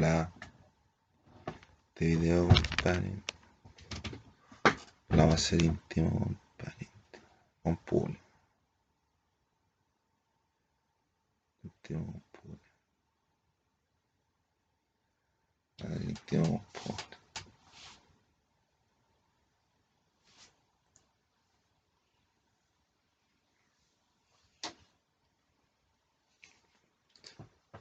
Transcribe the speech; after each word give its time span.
Hola. 0.00 0.32
Este 1.88 2.06
video, 2.06 2.48
compadre. 2.48 3.22
No 5.10 5.28
va 5.28 5.34
a 5.34 5.36
ser 5.36 5.62
íntimo, 5.62 6.10
compadre. 6.10 6.88
Con 7.62 7.76
público. 7.76 8.24
Íntimo 11.62 12.22
con 15.78 16.02
íntimo 16.02 16.64
con. 16.72 16.96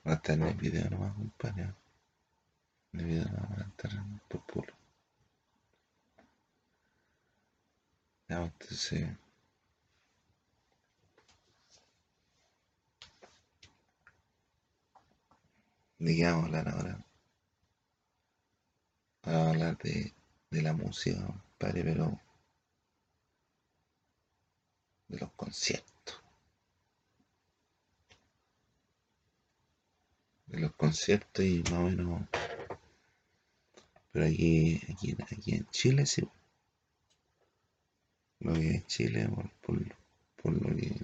Va 0.05 0.11
a 0.11 0.15
estar 0.15 0.35
en 0.35 0.43
el 0.43 0.53
video 0.55 0.89
nomás, 0.89 1.13
compadre. 1.13 1.88
Va 2.93 3.01
a 3.01 3.67
estar 3.67 3.91
por 4.27 4.41
puro. 4.45 4.73
Ya, 8.29 8.43
entonces. 8.43 9.09
¿De 15.99 16.15
qué 16.15 16.25
vamos 16.25 16.43
a 16.43 16.45
hablar 16.47 16.69
ahora? 16.69 17.05
Vamos 19.23 19.47
a 19.47 19.49
hablar 19.51 19.77
de, 19.77 20.13
de 20.49 20.61
la 20.61 20.73
música, 20.73 21.25
compadre, 21.25 21.83
pero. 21.83 22.19
de 25.07 25.19
los 25.19 25.31
conciertos. 25.33 26.21
de 30.49 30.59
los 30.59 30.71
conciertos 30.73 31.45
y 31.45 31.63
más 31.63 31.73
o 31.73 31.83
menos. 31.83 32.21
Pero 34.11 34.25
aquí, 34.25 34.81
aquí, 34.89 35.15
en 35.55 35.67
Chile 35.71 36.05
sí. 36.05 36.27
Lo 38.39 38.53
que 38.53 38.75
en 38.75 38.85
Chile, 38.87 39.29
por, 39.61 39.77
por, 40.41 40.53
lo 40.53 40.75
que. 40.75 40.95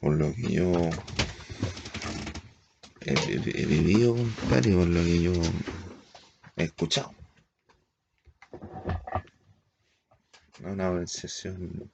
Por 0.00 0.16
lo 0.16 0.32
que 0.34 0.52
yo 0.52 0.72
he, 3.02 3.12
he- 3.12 3.62
he 3.62 3.66
vivido, 3.66 4.14
compadre, 4.14 4.74
por 4.74 4.86
lo 4.88 5.00
que 5.02 5.22
yo 5.22 5.32
he 6.56 6.64
escuchado. 6.64 7.14
No 10.60 10.72
una 10.72 10.88
apreciación. 10.88 11.90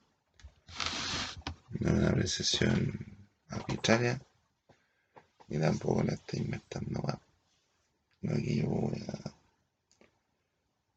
No 1.79 1.93
una 1.93 2.09
apreciación 2.09 3.17
arbitraria. 3.49 4.21
Y 5.47 5.59
tampoco 5.59 6.03
la 6.03 6.13
estoy 6.13 6.39
inventando 6.41 7.01
más. 7.03 7.17
Que 8.27 8.55
yo 8.55 8.67
voy 8.67 9.03
a, 9.07 9.31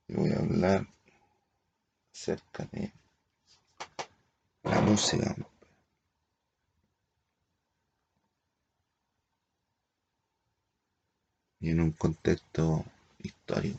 yo 0.08 0.20
voy 0.20 0.32
a 0.32 0.38
hablar 0.38 0.86
acerca 2.10 2.64
de 2.72 2.90
la 4.62 4.80
música. 4.80 5.36
Y 11.60 11.70
en 11.70 11.80
un 11.80 11.92
contexto 11.92 12.84
histórico. 13.18 13.78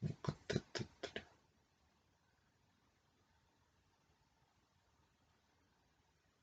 Un 0.00 0.16
contexto 0.22 0.82
histórico. 0.82 1.28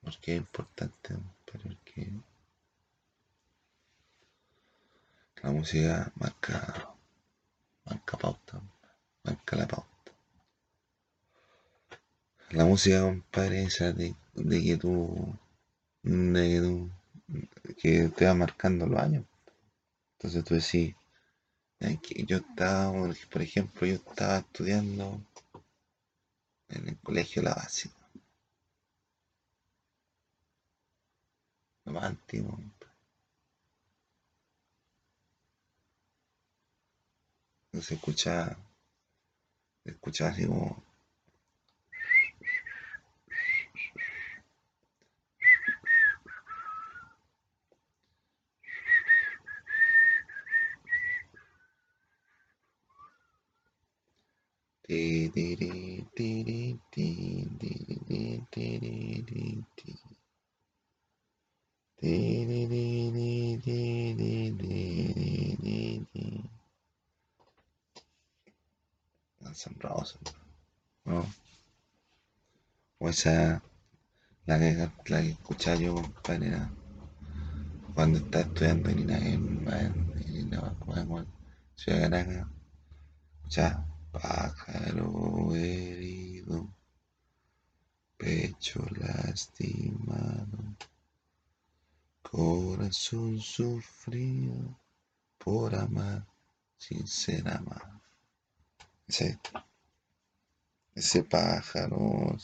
Porque 0.02 0.34
es 0.34 0.38
importante, 0.38 1.16
porque 1.46 2.12
la 5.46 5.52
música 5.52 6.12
marca, 6.16 6.58
marca 7.86 8.18
pauta, 8.18 8.60
marca 9.24 9.56
la 9.56 9.68
pauta. 9.68 10.12
La 12.50 12.66
música, 12.66 13.02
compadre, 13.02 13.68
de, 13.94 14.16
de 14.34 14.64
que 14.64 14.78
tú, 14.78 15.38
de 16.02 16.44
que 16.50 16.60
tú, 16.66 16.90
que 17.80 18.10
te 18.10 18.26
va 18.26 18.34
marcando 18.34 18.88
los 18.88 19.00
años. 19.00 19.26
Entonces 20.14 20.44
tú 20.44 20.56
decís, 20.56 20.96
"Ay, 21.80 21.98
que 21.98 22.24
yo 22.26 22.38
estaba, 22.38 22.92
por 23.32 23.42
ejemplo, 23.44 23.86
yo 23.86 23.96
estaba 23.96 24.40
estudiando 24.40 25.22
en 26.70 26.88
el 26.90 26.98
colegio 27.00 27.44
La 27.44 27.54
Básica. 27.54 27.96
Lo 31.86 31.94
más 31.94 32.06
antiguo, 32.06 32.60
compadre. 37.76 37.86
Entonces 37.86 37.92
escuchaba, 37.92 38.58
escuchaba 39.86 40.32
así 40.32 40.46
como 40.46 40.86
¿no? 71.06 71.26
O 73.00 73.10
esa, 73.10 73.62
la 74.48 74.60
que, 74.60 74.90
la 75.12 75.22
que 75.22 75.30
escuchaba 75.30 75.78
yo, 75.78 75.96
compadre, 75.96 76.52
cuando 77.94 78.18
estaba 78.20 78.44
estudiando 78.46 78.90
en 78.90 79.00
Ina- 79.00 79.18
en- 79.18 79.68
en- 79.68 80.36
en- 80.36 80.50
no, 80.50 80.76
¿cómo 80.80 80.94
se 80.96 81.00
llama? 81.02 81.26
Ciudad 81.76 82.02
Caracas, 82.10 82.48
escuchaba 83.38 83.86
pájaro 84.12 85.56
herido, 85.56 86.70
pecho 88.18 88.86
lastimado, 89.00 90.58
corazón 92.22 93.40
sufrido 93.40 94.78
por 95.38 95.74
amar 95.76 96.26
sin 96.78 97.08
ser 97.08 97.48
amado. 97.48 97.95
Ese, 99.08 99.40
ese 100.96 101.24
pájaro, 101.24 102.38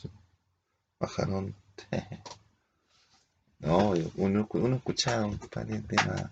pajarón. 0.98 1.56
No, 3.60 3.94
uno, 4.16 4.48
uno 4.54 4.76
escuchaba 4.76 5.28
un 5.28 5.38
par 5.38 5.68
de 5.68 5.82
temas, 5.82 6.32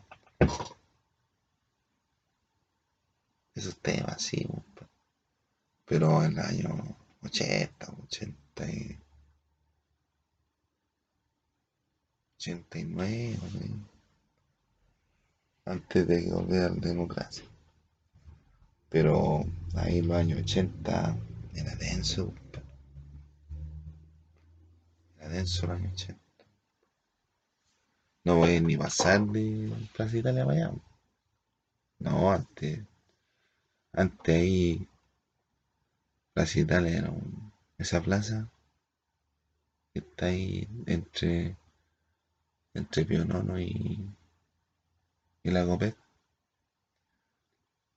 esos 3.54 3.78
temas, 3.78 4.20
sí, 4.20 4.48
pero 5.86 6.24
en 6.24 6.32
el 6.32 6.40
año 6.40 6.98
80, 7.22 7.94
80 8.04 8.72
y 8.72 9.00
89, 12.38 13.38
por 13.40 13.62
ahí, 13.62 13.86
antes 15.66 16.08
de 16.08 16.24
que 16.24 16.32
volviera 16.32 16.70
la 16.70 16.76
democracia. 16.76 17.44
Pero 18.90 19.46
ahí 19.76 20.02
los 20.02 20.18
años 20.18 20.40
80 20.42 21.16
era 21.56 21.76
denso, 21.76 22.34
era 25.20 25.30
denso 25.30 25.68
los 25.68 25.76
años 25.78 25.94
80. 25.94 26.22
No 28.24 28.38
voy 28.38 28.62
ni 28.62 28.78
pasar 28.78 29.20
de 29.26 29.70
Plaza 29.94 30.16
Italia 30.20 30.46
para 30.46 30.68
allá. 30.68 30.72
No, 32.00 32.32
antes, 32.32 32.80
antes 33.94 34.36
ahí, 34.36 34.88
Plaza 36.34 36.60
Italia 36.60 36.98
era 36.98 37.12
un- 37.12 37.52
esa 37.78 38.02
plaza 38.02 38.50
que 39.94 40.00
está 40.00 40.26
ahí 40.26 40.68
entre, 40.88 41.56
entre 42.74 43.06
Pío 43.06 43.24
Nono 43.26 43.60
y, 43.60 44.00
y 45.44 45.52
la. 45.52 45.66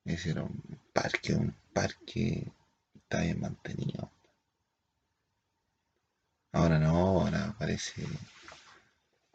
Ese 0.04 0.30
era 0.30 0.44
un 0.44 0.62
parque, 0.92 1.34
un 1.34 1.54
parque 1.72 2.04
que 2.04 2.52
está 2.98 3.20
bien 3.22 3.40
mantenido. 3.40 4.10
Ahora 6.52 6.78
no, 6.78 7.20
ahora 7.20 7.54
parece, 7.58 8.06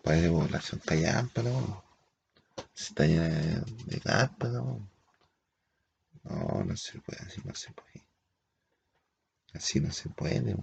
parece 0.04 0.30
población 0.30 0.82
callampa, 0.86 1.42
¿no? 1.44 1.84
Se 2.74 2.86
está 2.90 3.06
llena 3.06 3.28
de, 3.28 3.62
de 3.86 4.00
carpas, 4.00 4.52
¿no? 4.52 4.88
No, 6.24 6.76
se 6.76 7.00
puede, 7.02 7.24
así 7.26 7.42
no 7.44 7.56
se 7.56 7.72
puede. 7.72 8.06
Así 9.54 9.80
no 9.80 9.92
se 9.92 10.10
puede. 10.10 10.56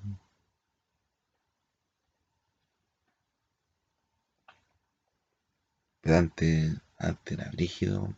Pero 6.01 6.17
antes, 6.17 6.75
antes 6.99 7.39
era 7.39 7.51
brígido. 7.51 8.17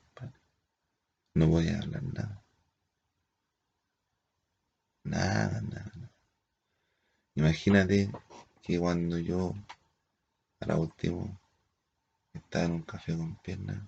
No 1.34 1.48
podía 1.48 1.78
hablar 1.78 2.02
nada. 2.02 2.45
Nada, 5.06 5.60
nada, 5.60 5.92
nada. 5.94 6.10
Imagínate 7.36 8.10
que 8.62 8.78
cuando 8.78 9.18
yo, 9.18 9.54
para 10.58 10.76
último, 10.76 11.38
estaba 12.34 12.64
en 12.64 12.72
un 12.72 12.82
café 12.82 13.16
con 13.16 13.36
piernas, 13.36 13.78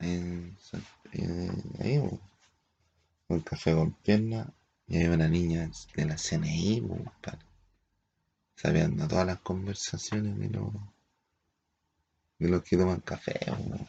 en, 0.00 0.54
en, 1.12 1.62
ahí, 1.80 1.98
bo, 1.98 2.20
un 3.28 3.40
café 3.40 3.72
con 3.74 3.92
piernas, 3.92 4.48
y 4.86 4.96
había 4.96 5.14
una 5.14 5.28
niña 5.28 5.70
de 5.96 6.04
la 6.04 6.16
CNI, 6.16 6.82
sabiendo 8.54 9.08
todas 9.08 9.26
las 9.26 9.40
conversaciones 9.40 10.38
de 10.38 10.50
los, 10.50 10.70
de 12.38 12.48
los 12.50 12.62
que 12.62 12.76
toman 12.76 13.00
café. 13.00 13.40
bo. 13.48 13.86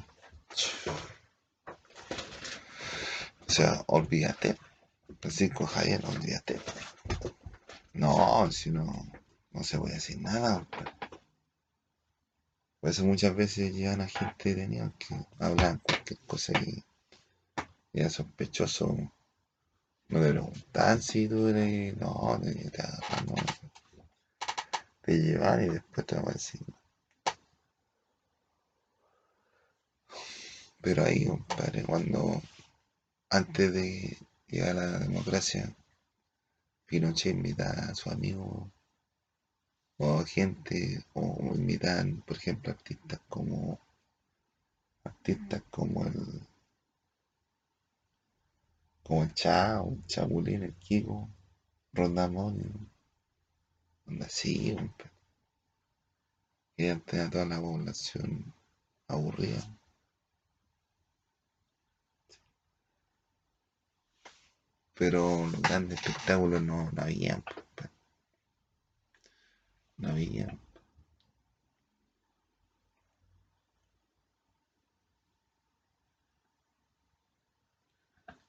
O 3.48 3.51
sea, 3.51 3.84
olvídate. 3.88 4.57
Francisco 5.19 5.66
Javier, 5.66 6.04
olvídate. 6.06 6.60
No, 7.94 8.51
si 8.51 8.72
no, 8.72 8.86
no 9.51 9.63
se 9.63 9.78
puede 9.78 9.95
decir 9.95 10.19
nada. 10.19 10.60
compadre. 10.60 10.94
Por 12.84 12.90
eso 12.90 13.06
muchas 13.06 13.34
veces 13.34 13.74
llegan 13.74 14.01
a 14.01 14.07
gente 14.07 14.54
detenida 14.54 14.92
que 15.00 15.16
hablan 15.40 15.80
cualquier 15.80 16.19
cosa 16.28 16.51
y 16.60 16.84
era 17.94 18.10
sospechoso. 18.10 18.98
No 20.10 20.19
te 20.22 20.30
preguntan 20.31 21.01
si 21.01 21.30
tú 21.30 21.48
eres. 21.48 21.96
No, 21.96 22.38
te, 22.44 22.54
te 22.54 22.84
no. 23.25 23.36
Te 25.01 25.18
llevan 25.18 25.63
y 25.63 25.69
después 25.69 26.06
te 26.06 26.16
van 26.16 26.28
a 26.28 26.34
decir. 26.34 26.62
Pero 30.81 31.06
ahí, 31.06 31.25
compadre, 31.25 31.84
cuando 31.84 32.42
antes 33.34 33.74
de 33.74 34.16
llegar 34.48 34.78
a 34.78 34.86
la 34.86 35.00
democracia, 35.00 35.76
Pinochet 36.86 37.34
invitaba 37.34 37.90
a 37.90 37.96
sus 37.96 38.14
amigos 38.14 38.70
o 39.98 40.24
gente, 40.24 41.04
o 41.14 41.56
invitan, 41.56 42.22
por 42.28 42.38
ejemplo, 42.38 42.72
artistas 42.72 43.20
como 43.28 43.80
artistas 45.04 45.64
como 45.72 46.06
el 46.06 46.42
como 49.02 49.24
el 49.24 49.34
Chao, 49.34 49.94
el 49.94 50.06
Chapulín, 50.06 50.62
el 50.62 50.76
Kiko, 50.76 51.28
Rondamón, 51.92 52.88
onda 54.06 54.28
así. 54.28 54.78
Y 56.78 56.88
antes 56.88 57.20
a 57.20 57.30
toda 57.32 57.46
la 57.46 57.60
población 57.60 58.54
aburrida. 59.08 59.64
Pero 64.95 65.50
grandes 65.62 66.00
espectáculos 66.00 66.62
no, 66.62 66.92
no 66.92 67.01
habían, 67.01 67.42
compadre. 67.42 67.92
No 69.98 70.10
había. 70.10 70.48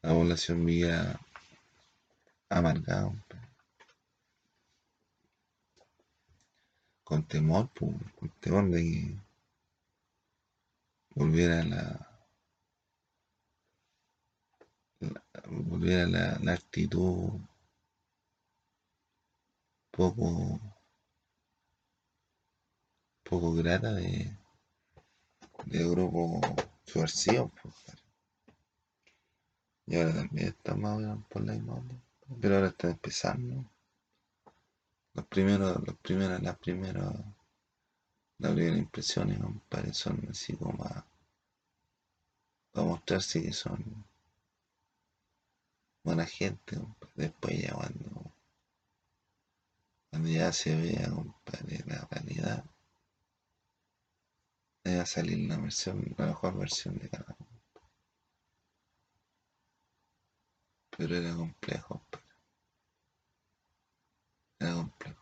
La 0.03 0.11
población 0.13 0.67
vivía 0.67 1.19
amargada, 2.51 3.11
con 7.03 7.23
temor, 7.27 7.69
po, 7.75 7.93
con 8.17 8.29
temor 8.41 8.69
de 8.71 8.83
que 8.83 9.17
volviera 11.15 11.65
la, 11.65 12.04
la- 15.13 15.25
volviera 15.49 16.07
la, 16.41 16.53
actitud 16.53 17.31
poco, 19.91 20.61
poco 23.23 23.53
grata 23.55 23.93
de, 23.95 24.37
de 25.67 25.89
grupo 25.91 26.41
subversivo, 26.87 27.51
compadre. 27.63 28.03
Y 29.87 29.97
ahora 29.97 30.15
también 30.15 30.55
menos 30.99 31.25
por 31.29 31.45
la 31.45 31.53
misma 31.53 31.75
onda. 31.75 31.95
Pero 32.41 32.55
ahora 32.55 32.69
está 32.69 32.91
empezando. 32.91 33.65
Los 35.15 35.27
primeros, 35.27 35.77
los 35.87 35.97
primeros, 35.99 36.43
las 36.43 36.59
primeras, 36.59 37.15
las 38.39 38.53
primeras 38.53 38.79
impresiones, 38.79 39.39
compadre, 39.39 39.93
son 39.93 40.27
así 40.31 40.57
como 40.57 40.85
a, 40.85 41.05
a 42.75 42.83
mostrarse 42.83 43.43
que 43.43 43.53
son 43.53 44.05
buena 46.05 46.27
gente. 46.27 46.79
Después 47.17 47.61
ya 47.61 47.75
cuando, 47.75 48.33
ya 50.25 50.53
se 50.53 50.77
vea, 50.77 51.11
compadre, 51.11 51.83
la 51.87 52.07
realidad, 52.11 52.65
va 54.87 55.03
a 55.03 55.07
salir 55.07 55.39
la 55.49 55.57
versión, 55.57 56.15
la 56.19 56.27
mejor 56.27 56.59
versión 56.59 56.99
de 56.99 57.09
cada 57.09 57.37
uno. 57.39 57.61
Pero 60.97 61.17
era 61.17 61.35
complejo. 61.35 62.03
Era 64.61 64.75
complejo. 64.75 65.21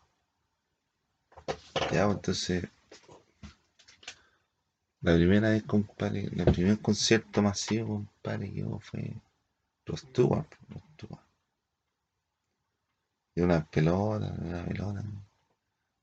Ya, 1.91 2.05
pues, 2.05 2.15
entonces, 2.15 2.63
la 5.01 5.15
primera 5.15 5.49
vez, 5.49 5.63
compadre, 5.63 6.23
el 6.25 6.45
primer 6.45 6.79
concierto 6.81 7.41
masivo, 7.41 7.95
compadre, 7.95 8.51
que 8.53 8.63
hubo 8.63 8.79
fue 8.79 9.15
los 9.85 9.99
Stewart, 10.01 10.47
los 10.69 10.83
Stewart. 10.93 11.25
Y 13.35 13.41
una 13.41 13.65
pelota, 13.65 14.33
una 14.39 14.65
pelota, 14.65 15.03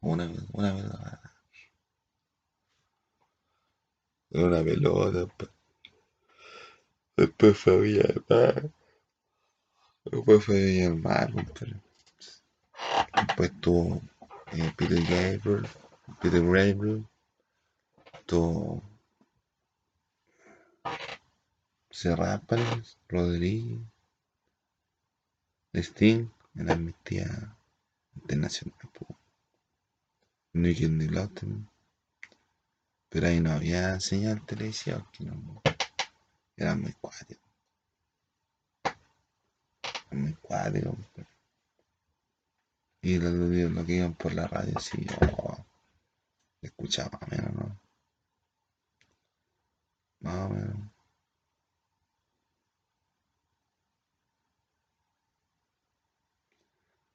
una, 0.00 0.32
una 0.52 0.74
pelota, 0.74 1.34
una 4.30 4.62
pelota, 4.64 5.28
después 7.16 7.58
fue 7.58 7.80
Villa 7.80 8.02
del 8.02 8.24
Mar, 8.28 8.70
después 10.04 10.44
fue 10.44 10.64
Villa 10.64 10.88
del 10.90 11.00
Mar, 11.00 11.32
compadre. 11.32 11.80
Después 13.14 13.60
tuvo 13.60 14.02
eh, 14.52 14.72
Peter 14.76 15.02
Gabriel, 15.02 15.68
Peter 16.20 16.42
Gabriel, 16.42 17.06
tuvo 18.26 18.82
Serrat, 22.00 22.42
parece, 22.46 22.96
Rodríguez, 23.08 23.78
Sting, 25.74 26.30
en 26.54 26.70
Amnistía 26.70 27.56
Internacional. 28.16 28.76
Pero 33.10 33.26
ahí 33.26 33.40
no 33.40 33.52
había 33.52 34.00
señal 34.00 34.44
televisiva, 34.46 35.06
que 35.12 35.24
no, 35.24 35.60
era 36.56 36.76
muy 36.76 36.92
cuático. 36.94 37.42
Muy 40.12 40.34
compadre. 40.34 40.82
Y 43.02 43.18
lo, 43.18 43.28
lo- 43.30 43.68
lo 43.68 43.84
que 43.84 43.96
iban 43.96 44.14
por 44.14 44.32
la 44.32 44.46
radio, 44.46 44.78
sí, 44.80 45.06
oh, 45.36 45.66
escuchaba 46.62 47.20
menos, 47.30 47.54
¿no? 47.54 47.78
Más 50.20 50.46
o 50.46 50.48
menos. 50.48 50.89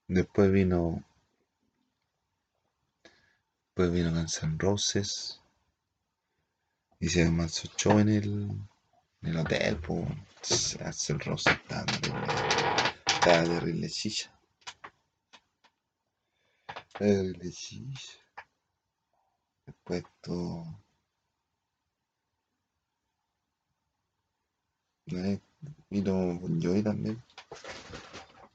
Después 0.08 0.52
vino, 0.52 1.04
después 3.66 3.92
vino 3.92 4.12
Guns 4.12 4.44
N' 4.44 4.58
Roses. 4.60 5.42
Hicieron 7.00 7.50
su 7.50 7.68
show 7.76 8.00
en 8.00 8.10
el, 8.10 8.50
en 9.22 9.30
el 9.30 9.38
hotel, 9.38 9.78
pues. 9.78 10.78
Axel 10.82 11.20
Rose 11.20 11.50
estaba 11.50 11.86
terrible, 11.86 12.34
estaba 13.08 13.44
terrible 13.44 13.90
chicha. 13.90 14.32
Terrible 17.00 17.52
chicha. 17.52 18.20
Después 19.66 20.04
todo, 20.22 20.66
eh, 25.08 25.40
vino 25.90 26.40
Bon 26.40 26.62
Jovi 26.62 26.84
también. 26.84 27.24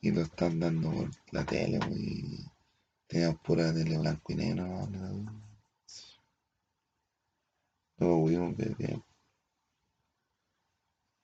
Y 0.01 0.11
lo 0.11 0.23
están 0.23 0.61
dando 0.61 0.91
por 0.91 1.11
la 1.31 1.45
tele, 1.45 1.79
pues, 1.79 1.99
y 1.99 2.51
tenían 3.07 3.37
pura 3.39 3.73
tele 3.73 3.99
blanco 3.99 4.33
y 4.33 4.37
negro, 4.37 4.67
¿no? 4.67 4.87
No, 4.89 5.43
no 7.99 8.07
pudimos 8.23 8.57
ver 8.57 8.75
bien. 8.77 9.03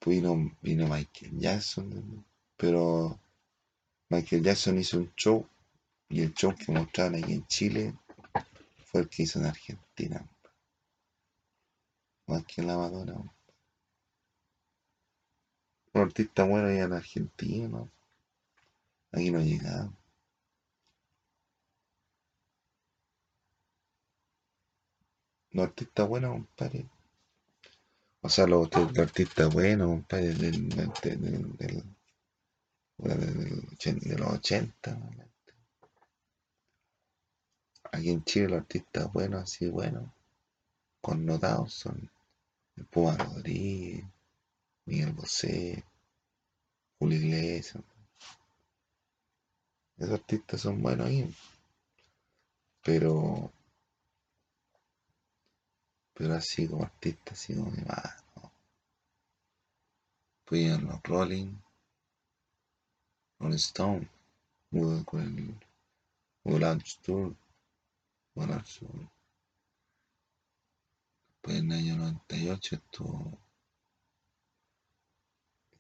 Vino, 0.05 0.57
vino 0.63 0.87
Michael 0.87 1.39
Jackson, 1.39 2.25
pero 2.57 3.19
Michael 4.09 4.45
Jackson 4.45 4.79
hizo 4.79 4.99
un 4.99 5.13
show 5.17 5.49
y 6.09 6.23
el 6.23 6.33
show 6.35 6.55
que 6.55 6.71
mostraron 6.71 7.17
aquí 7.17 7.33
en 7.33 7.47
Chile 7.49 7.95
fue 8.85 9.01
el 9.01 9.09
que 9.09 9.25
hizo 9.25 9.41
en 9.41 9.47
Argentina. 9.47 10.25
más 12.29 12.45
que 12.45 12.63
la 12.63 12.77
Madonna. 12.77 13.15
Un 15.95 16.01
artista 16.03 16.45
bueno 16.45 16.69
allá 16.69 16.85
en 16.85 16.93
Argentina. 16.93 17.89
Aquí 19.17 19.31
no 19.31 19.41
llegado. 19.41 19.97
Los 25.53 25.69
artistas 25.69 26.07
buenos, 26.07 26.33
compadre. 26.33 26.87
O 28.21 28.29
sea, 28.29 28.47
los, 28.47 28.69
artistas 28.99 29.55
buenos, 29.55 29.89
compadre, 29.89 30.35
del, 30.35 30.69
de 32.99 34.19
los 34.19 34.33
80. 34.35 34.99
Aquí 37.93 38.11
en 38.11 38.23
Chile 38.25 38.49
los 38.49 38.59
artistas 38.59 39.11
buenos, 39.15 39.45
así 39.45 39.71
buenos, 39.71 40.11
connotados 41.01 41.73
son 41.73 42.11
el 42.77 42.87
Rodríguez, 42.93 44.05
Miguel 44.85 45.15
Bosé, 45.15 45.83
Julio 46.99 47.19
Iglesias. 47.19 47.83
Esos 49.99 50.15
artistas 50.15 50.61
son 50.61 50.83
buenos 50.83 51.07
ahí. 51.07 51.35
Pero 52.83 53.51
pero 56.17 56.35
así 56.35 56.67
como 56.67 56.85
artista, 56.85 57.33
así 57.33 57.55
como 57.55 57.71
de 57.71 57.83
más, 57.85 58.25
¿no? 58.37 58.51
Fui 60.47 60.67
a 60.69 60.79
los 60.79 61.03
Rolling, 61.03 61.55
Rolling 63.39 63.57
Stone, 63.57 64.09
con 65.05 65.21
el 65.21 66.59
Lunch 66.59 66.99
Tour, 67.03 67.37
Lunch 68.35 68.79
Tour. 68.79 69.11
Después 71.29 71.57
en 71.59 71.73
el 71.73 71.79
año 71.79 71.97
98 71.97 72.77
estuvo, 72.77 73.39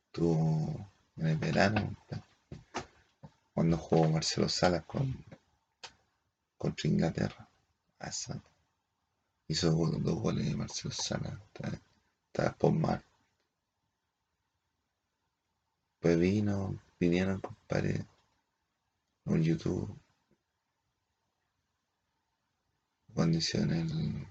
estuvo 0.05 0.87
en 1.17 1.27
el 1.29 1.39
verano, 1.39 1.97
cuando 3.57 3.79
jugó 3.79 4.11
Marcelo 4.11 4.51
Salas 4.51 4.85
con, 4.85 5.25
contra 6.59 6.91
Inglaterra. 6.91 7.49
Hizo 9.49 9.71
dos 9.71 10.21
goles 10.21 10.45
de 10.45 10.55
Marcelo 10.55 10.93
Sala. 10.93 11.41
Estaba 12.27 12.53
por 12.53 12.73
mar. 12.73 13.03
Pues 16.01 16.21
vino, 16.21 16.79
vinieron, 17.01 17.41
compadre, 17.41 18.05
en 19.25 19.43
YouTube. 19.43 19.99
Cuando 23.15 23.39
hicieron 23.39 23.73
el 23.73 24.27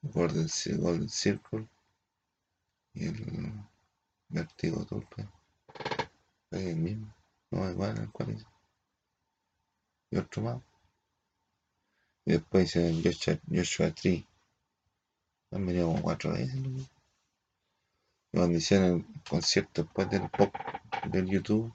Golden, 0.00 0.46
Golden 0.78 1.08
Circle 1.08 1.66
y 2.94 3.06
el 3.06 3.52
Vertigo 4.28 4.86
Turpe. 4.86 5.26
Es 6.52 6.66
el 6.66 6.76
mismo. 6.76 7.12
No, 7.50 7.70
igual 7.70 7.98
el 7.98 8.10
cual 8.10 8.30
hizo. 8.30 8.46
Y 10.10 10.18
otro 10.18 10.42
más. 10.42 10.62
Y 12.24 12.32
después 12.32 12.64
hice 12.64 13.02
Joshua, 13.02 13.38
Joshua 13.50 13.90
Tree. 13.90 14.26
Han 15.50 15.66
venido 15.66 15.88
como 15.88 16.02
cuatro 16.02 16.32
veces. 16.32 16.54
¿no? 16.54 16.86
Cuando 18.32 18.56
hicieron 18.56 19.06
el 19.14 19.22
concierto 19.28 19.82
después 19.82 20.08
del 20.10 20.28
pop 20.30 20.54
del 21.10 21.26
YouTube, 21.26 21.72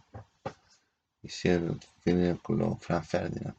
hicieron 1.22 1.80
vinieron 2.06 2.38
con 2.38 2.60
los 2.60 2.80
Fran 2.80 3.04
Ferdinand. 3.04 3.56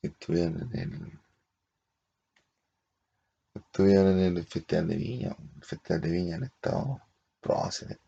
Que 0.00 0.08
estuvieron 0.08 0.70
en 0.72 0.78
el. 0.80 1.20
Estuvieron 3.54 4.18
en 4.18 4.36
el 4.36 4.46
Festival 4.46 4.88
de 4.88 4.96
Viña. 4.96 5.36
El 5.56 5.64
Festival 5.64 6.00
de 6.00 6.10
Viña 6.10 6.36
han 6.36 6.44
estado 6.44 7.00
próceres, 7.40 7.98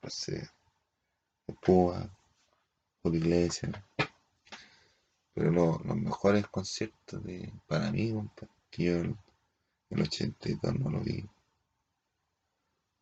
próceres, 0.00 0.50
de 1.46 1.54
Púa, 1.54 2.10
por 3.02 3.14
Iglesia. 3.14 3.70
Pero 5.34 5.50
lo, 5.50 5.78
los 5.84 5.96
mejores 5.96 6.46
conciertos 6.48 7.22
de, 7.24 7.52
para 7.66 7.90
mí, 7.90 8.14
que 8.70 8.84
yo 8.84 8.96
el, 8.96 9.16
el 9.90 10.02
82 10.02 10.78
no 10.78 10.90
lo 10.90 11.00
vi. 11.00 11.24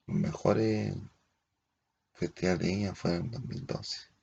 Los 0.07 0.17
mejores 0.17 0.95
festivales 2.13 2.61
de 2.61 2.67
Viña 2.67 2.95
fueron 2.95 3.27
en 3.27 3.31
2012. 3.31 4.15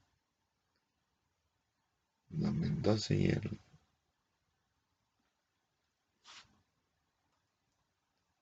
2012 2.30 3.16
y 3.16 3.26
el 3.28 3.60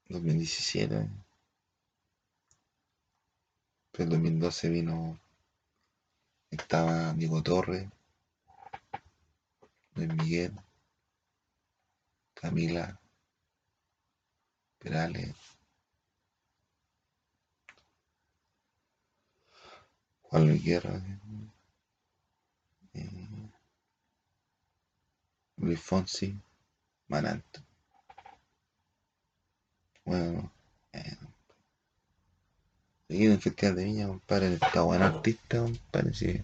2017. 0.09 1.09
Pero 3.91 4.03
el 4.03 4.09
2012 4.09 4.69
vino, 4.69 5.19
estaba 6.51 7.13
Diego 7.13 7.41
Torres, 7.43 7.87
Luis 9.95 10.13
Miguel, 10.13 10.53
Camila, 12.33 12.99
Perales, 14.79 15.35
Juan 20.23 20.47
Luis 20.47 20.63
Guerra, 20.63 21.01
eh, 22.93 23.49
Luis 25.57 25.79
Fonsi, 25.79 26.33
Mananto. 27.07 27.61
Bueno, 30.05 30.51
eh, 30.91 31.17
aquí 33.09 33.25
en 33.25 33.31
el 33.31 33.41
Festival 33.41 33.75
de 33.75 33.83
Viña, 33.85 34.07
compadre, 34.07 34.53
está 34.53 34.81
buen 34.83 35.01
artista, 35.01 35.59
compadre, 35.59 36.13
sí. 36.13 36.43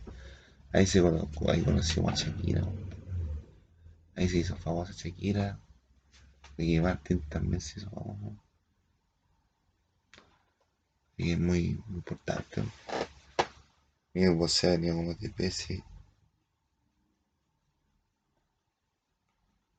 Ahí 0.73 0.87
se 0.87 0.99
colocó, 0.99 1.51
ahí 1.51 1.61
conocimos 1.61 2.11
a 2.13 2.15
Shakira. 2.15 2.65
Ahí 4.15 4.27
se 4.27 4.37
hizo 4.39 4.55
famosa 4.55 4.93
Shakira. 4.93 5.59
Ricky 6.57 6.79
Martin 6.81 7.21
también 7.29 7.61
se 7.61 7.79
hizo 7.79 7.89
famoso. 7.91 8.35
Y 11.17 11.31
es 11.31 11.39
muy 11.39 11.81
importante. 11.89 12.63
Miguel 14.13 14.35
Bosé 14.35 14.71
venido 14.71 14.95
como 14.95 15.13
10 15.13 15.35
veces. 15.35 15.83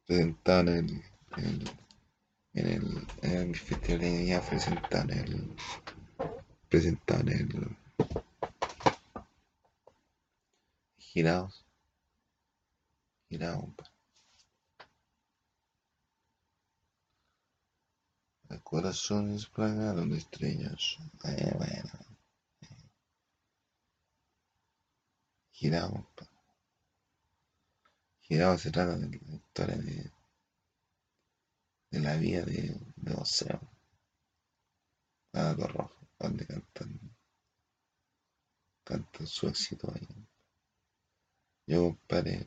Presentado 0.06 0.60
en 0.60 0.68
el, 0.68 1.02
en 1.36 1.44
el, 1.44 1.70
en 2.54 2.66
el, 2.66 3.06
en 3.22 3.36
el 3.48 3.56
festival 3.56 4.00
de 4.00 4.18
Viña, 4.18 4.40
presentado 4.40 5.12
en 5.12 5.18
el, 5.18 5.56
presentado 6.68 7.20
en 7.22 7.28
el 7.28 7.76
Girados. 10.98 11.64
Girados. 13.30 13.70
El 18.50 18.62
corazón 18.62 19.32
es 19.32 19.46
plagado 19.46 20.06
de 20.06 20.18
estrellas. 20.18 20.98
Eh, 21.24 21.52
bueno. 21.56 21.90
Girado. 25.52 26.06
Girado 28.20 28.58
se 28.58 28.70
trata 28.70 28.98
de 28.98 29.08
la 29.08 29.36
historia 29.36 29.76
de, 29.76 30.12
de 31.92 32.00
la 32.00 32.16
vida 32.16 32.42
de, 32.42 32.78
de 32.96 33.14
Oceo. 33.14 33.60
Nada 35.32 35.54
rojo, 35.66 35.95
donde 36.18 36.46
cantan, 36.46 37.16
cantan 38.84 39.26
su 39.26 39.48
éxito 39.48 39.92
ahí. 39.94 40.06
Yo, 41.66 41.82
compadre, 41.82 42.46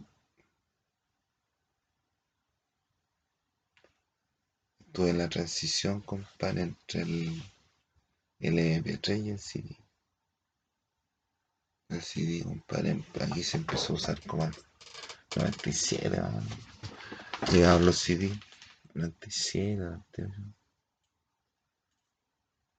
tuve 4.91 5.13
la 5.13 5.29
transición, 5.29 6.01
compadre, 6.01 6.61
entre 6.63 7.01
el, 7.01 7.43
el 8.39 8.53
MP3 8.83 9.25
y 9.25 9.29
el 9.29 9.39
CD. 9.39 9.77
El 11.89 12.01
CD, 12.01 12.43
compadre, 12.43 13.03
aquí 13.21 13.43
se 13.43 13.57
empezó 13.57 13.93
a 13.93 13.95
usar 13.97 14.21
como 14.25 14.45
el 14.45 14.53
97, 15.35 16.17
¿no? 16.17 16.41
Llegaban 17.51 17.85
los 17.85 17.97
CD, 17.99 18.31
97, 18.93 19.77
98. 19.77 20.58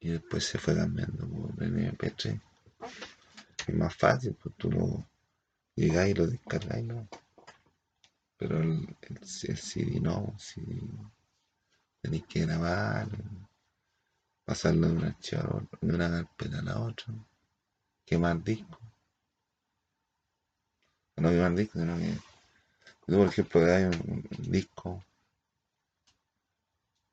Y 0.01 0.11
después 0.11 0.45
se 0.45 0.59
fue 0.59 0.75
cambiando 0.75 1.29
por 1.29 1.63
el 1.63 1.97
MP3. 1.97 2.41
Es 3.67 3.75
más 3.75 3.95
fácil, 3.95 4.35
pues 4.35 4.55
tú 4.57 4.71
lo 4.71 5.07
llegáis 5.75 6.13
y 6.13 6.19
lo 6.19 6.27
descargáis, 6.27 6.85
¿no? 6.85 7.09
Pero 8.37 8.59
el, 8.59 8.97
el, 9.03 9.19
el 9.19 9.59
CD 9.59 10.01
no, 10.01 10.33
el 10.33 10.41
CD 10.41 10.81
Tenéis 12.01 12.25
que 12.27 12.47
grabar, 12.47 13.09
pasarlo 14.47 14.89
de 14.89 14.95
una, 14.95 15.17
de 15.81 15.95
una 15.95 16.11
carpeta 16.11 16.59
a 16.61 16.63
la 16.63 16.81
otra, 16.81 17.15
quemar 18.07 18.43
discos. 18.43 18.81
No 21.17 21.29
quemar 21.29 21.55
discos, 21.55 21.83
sino 21.83 21.99
que 21.99 22.15
tú, 23.07 23.19
por 23.19 23.27
ejemplo, 23.27 23.61
hay 23.67 23.85
un, 23.85 24.27
un, 24.39 24.51
disco 24.51 25.05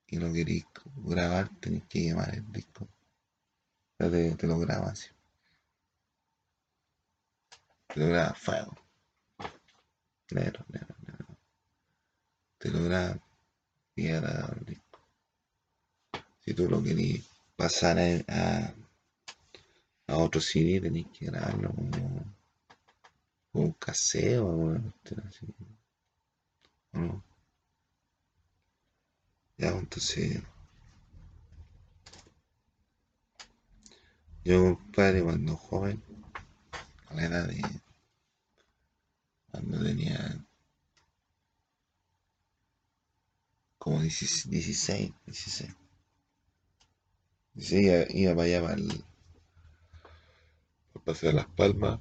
y 0.07 0.17
lo 0.17 0.31
querís 0.31 0.65
grabar, 0.95 1.49
tenés 1.59 1.83
que 1.83 2.03
quemar 2.03 2.33
el 2.33 2.51
disco. 2.51 2.87
te, 3.97 4.35
te 4.35 4.47
lo 4.47 4.59
graba. 4.59 4.93
Te 7.87 7.99
lo 7.99 8.07
graba 8.07 8.33
fuego. 8.33 8.77
Negro, 10.31 10.65
negro, 10.69 10.95
negro. 11.05 11.37
Te 12.57 12.69
lo 12.69 12.83
graba 12.83 13.19
ahora 14.05 14.57
el 14.59 14.65
disco. 14.65 14.99
Si 16.41 16.53
tú 16.53 16.69
lo 16.69 16.81
querís 16.83 17.27
pasar 17.55 17.97
a, 18.27 18.73
a, 20.07 20.17
otro 20.17 20.39
CD, 20.39 20.79
tenés 20.79 21.07
que 21.07 21.25
grabarlo 21.25 21.73
como, 21.73 22.35
un 23.53 23.71
caseo 23.73 24.45
o 24.45 24.51
alguna 24.51 24.93
así. 25.27 25.47
Ya, 29.57 29.69
entonces. 29.69 30.41
Yo, 34.43 34.75
compadre, 34.77 35.23
cuando 35.23 35.55
joven, 35.55 36.01
a 37.09 37.13
la 37.15 37.25
edad 37.25 37.47
de. 37.47 37.61
cuando 39.51 39.83
tenía. 39.83 40.43
como 43.77 44.01
16, 44.01 44.49
16. 44.51 45.13
16 47.53 48.07
iba, 48.15 48.35
para 48.35 48.43
allá 48.43 48.61
para 48.61 48.73
el. 48.75 49.03
para 50.93 51.05
pasear 51.05 51.33
Las 51.33 51.47
Palmas. 51.47 51.99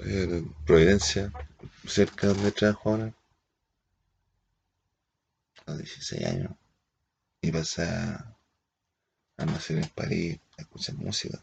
En 0.00 0.52
Providencia, 0.64 1.32
cerca 1.86 2.28
de 2.28 2.34
donde 2.34 2.52
trabajo 2.52 2.90
ahora 2.90 3.14
a 5.66 5.76
16 5.76 6.24
años 6.24 6.52
y 7.40 7.50
pasé 7.50 7.82
a, 7.82 8.36
nacer 9.38 9.78
en 9.78 9.88
París 9.90 10.40
a 10.58 10.62
escuchar 10.62 10.94
música. 10.96 11.42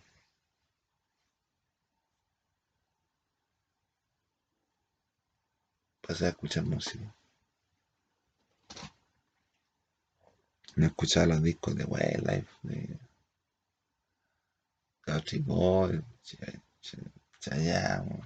Pasé 6.02 6.26
a 6.26 6.30
escuchar 6.30 6.66
música. 6.66 7.14
Me 10.76 10.88
escuchaba 10.88 11.28
los 11.28 11.44
discos 11.44 11.76
de 11.76 11.86
Wildlife, 11.86 12.50
de 12.64 13.00
Country 15.02 15.40
Boy, 15.40 16.04
Chayanne, 17.40 18.22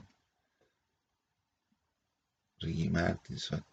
Ricky 2.59 2.89
Martin, 2.89 3.37
Suárez. 3.37 3.65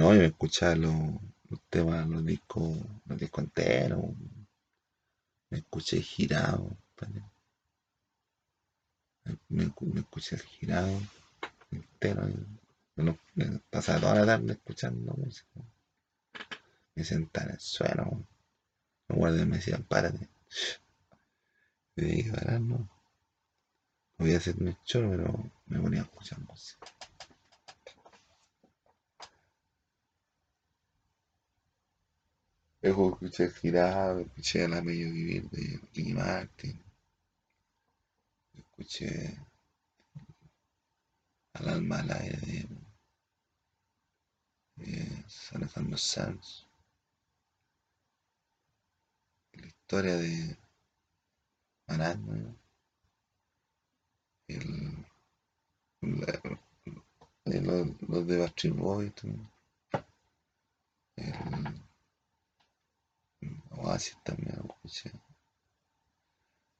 No, 0.00 0.14
yo 0.14 0.22
escuchaba 0.22 0.74
los, 0.76 0.94
los 1.50 1.60
temas, 1.68 2.08
los 2.08 2.24
discos, 2.24 2.74
los 3.04 3.18
discos 3.18 3.44
enteros. 3.44 4.02
Me 5.50 5.58
escuché 5.58 6.00
girado. 6.00 6.74
Me, 9.50 9.64
escuché 9.64 10.36
el 10.36 10.42
girado 10.42 10.88
entero. 11.70 12.22
Me, 12.96 13.18
me, 13.34 13.58
pasaba 13.68 14.00
toda 14.00 14.14
la 14.14 14.24
tarde 14.24 14.52
escuchando 14.54 15.12
música. 15.12 15.60
Me 16.94 17.04
sentaba 17.04 17.48
en 17.48 17.52
el 17.52 17.60
suelo. 17.60 18.26
Los 19.06 19.18
guardias 19.18 19.46
me 19.46 19.56
decían, 19.56 19.82
párate. 19.82 20.30
Y 21.96 22.04
dije, 22.06 22.32
parar, 22.32 22.62
no. 22.62 22.88
Voy 24.16 24.32
a 24.32 24.38
hacerme 24.38 24.78
choro, 24.82 25.10
pero 25.10 25.50
me 25.66 25.78
ponía 25.78 26.00
a 26.00 26.04
escuchar 26.04 26.40
música. 26.40 26.86
Luego 32.82 33.12
escuché 33.12 33.44
el 33.44 33.52
girado, 33.52 34.20
escuché 34.20 34.66
la 34.66 34.80
medio 34.80 35.12
vivir 35.12 35.50
de 35.50 35.78
Ricky 35.94 36.14
Martin, 36.14 36.82
escuché 38.54 39.36
al 41.52 41.68
alma 41.68 41.98
al 42.00 42.10
aire 42.10 42.38
de, 42.38 42.68
de 44.76 45.24
Alejandro 45.52 45.98
Sanz, 45.98 46.64
la 49.52 49.66
historia 49.66 50.16
de 50.16 50.56
Maratma, 51.86 52.56
el, 54.48 55.04
los, 57.44 58.26
de 58.26 58.38
Bastard 58.38 58.72
Boy, 58.72 59.12
el 61.16 61.89
Oasis 63.70 64.16
también 64.22 64.60
escuché. 64.64 65.12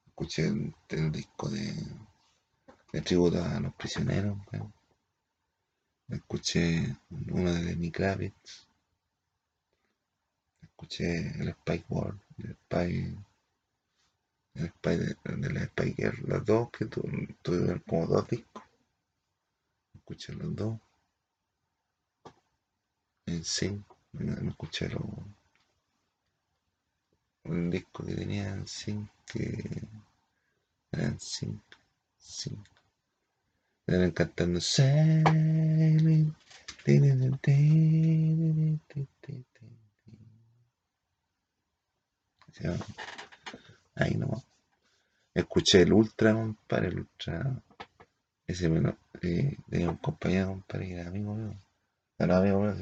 Escuché 0.07 0.47
el, 0.91 1.13
disco 1.13 1.49
de, 1.49 1.73
de 2.93 3.01
tributo 3.01 3.43
a 3.43 3.61
los 3.61 3.75
prisioneros. 3.75 4.39
Escuché 6.09 6.97
uno 7.11 7.53
de 7.53 7.63
Lenny 7.63 7.91
Kravitz. 7.91 8.67
Escuché 10.61 11.41
el 11.41 11.49
Spike 11.51 11.87
World, 11.89 12.21
el 12.39 12.51
Spike, 12.51 13.19
el 14.55 14.67
Spike 14.67 15.17
de, 15.25 15.51
la 15.53 15.63
Spike 15.65 16.03
Girl, 16.03 16.29
los 16.29 16.45
dos 16.45 16.71
que 16.71 16.87
tuvieron 16.87 17.83
como 17.87 18.07
dos 18.07 18.29
discos. 18.29 18.63
Escuché 19.95 20.33
los 20.35 20.55
dos. 20.57 20.79
En 23.27 23.45
sí, 23.45 23.83
me 24.13 24.49
escuché 24.49 24.89
los 24.89 25.05
un 27.45 27.71
disco 27.71 28.05
que 28.05 28.15
tenía 28.15 28.63
cinco 28.67 29.13
que 29.27 29.83
eran 30.93 31.19
cinco, 31.21 31.79
cinco. 32.19 32.65
Eran 33.87 34.11
cantando 34.11 34.61
Sailing. 34.61 36.35
Ahí 43.95 44.15
no. 44.15 44.43
Escuché 45.35 45.83
el 45.83 45.93
Ultra, 45.93 46.35
compadre, 46.35 46.89
el 46.89 47.01
Ultra. 47.01 47.63
Ese 48.47 48.69
bueno, 48.69 48.97
eh, 49.23 49.57
tenía 49.69 49.91
un 49.91 49.97
compañero, 49.97 50.49
compadre, 50.49 50.87
que 50.89 50.95
era 50.95 51.09
amigo 51.09 51.35
mío. 51.35 51.57
Era 52.19 52.39
amigo 52.39 52.61
mío, 52.61 52.73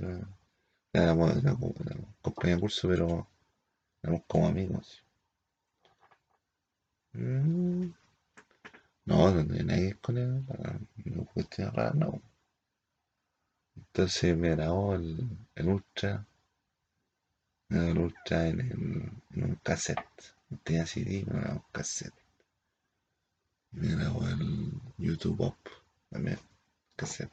era, 0.93 1.15
era, 1.15 1.17
compañero 2.23 2.57
de 2.57 2.61
curso, 2.61 2.89
pero 2.89 3.29
Éramos 4.03 4.23
como 4.27 4.49
amigos. 4.49 5.03
Mm. 7.13 7.91
No, 9.07 9.31
no 9.33 9.47
tenía 9.47 9.63
nadie 9.65 9.95
con 10.03 10.19
él, 10.19 10.45
no 11.05 11.25
cuestión 11.33 11.73
rara, 11.73 11.93
no. 11.95 12.21
Entonces 13.75 14.37
me 14.37 14.51
grabó 14.51 14.95
el, 14.95 15.27
el 15.55 15.69
Ultra, 15.69 16.27
me 17.69 17.77
grabó 17.79 17.91
el 17.91 17.99
Ultra 17.99 18.49
en, 18.49 18.61
en, 18.61 19.45
un 19.45 19.55
cassette. 19.63 20.35
No 20.51 20.59
tenía 20.59 20.87
CD, 20.87 21.25
me 21.27 21.41
grabó 21.41 21.57
un 21.57 21.73
cassette. 21.73 22.15
Me 23.73 23.89
grabó 23.95 24.29
el 24.29 24.73
YouTube 24.99 25.41
Up, 25.41 25.57
también, 26.11 26.39
cassette. 26.95 27.33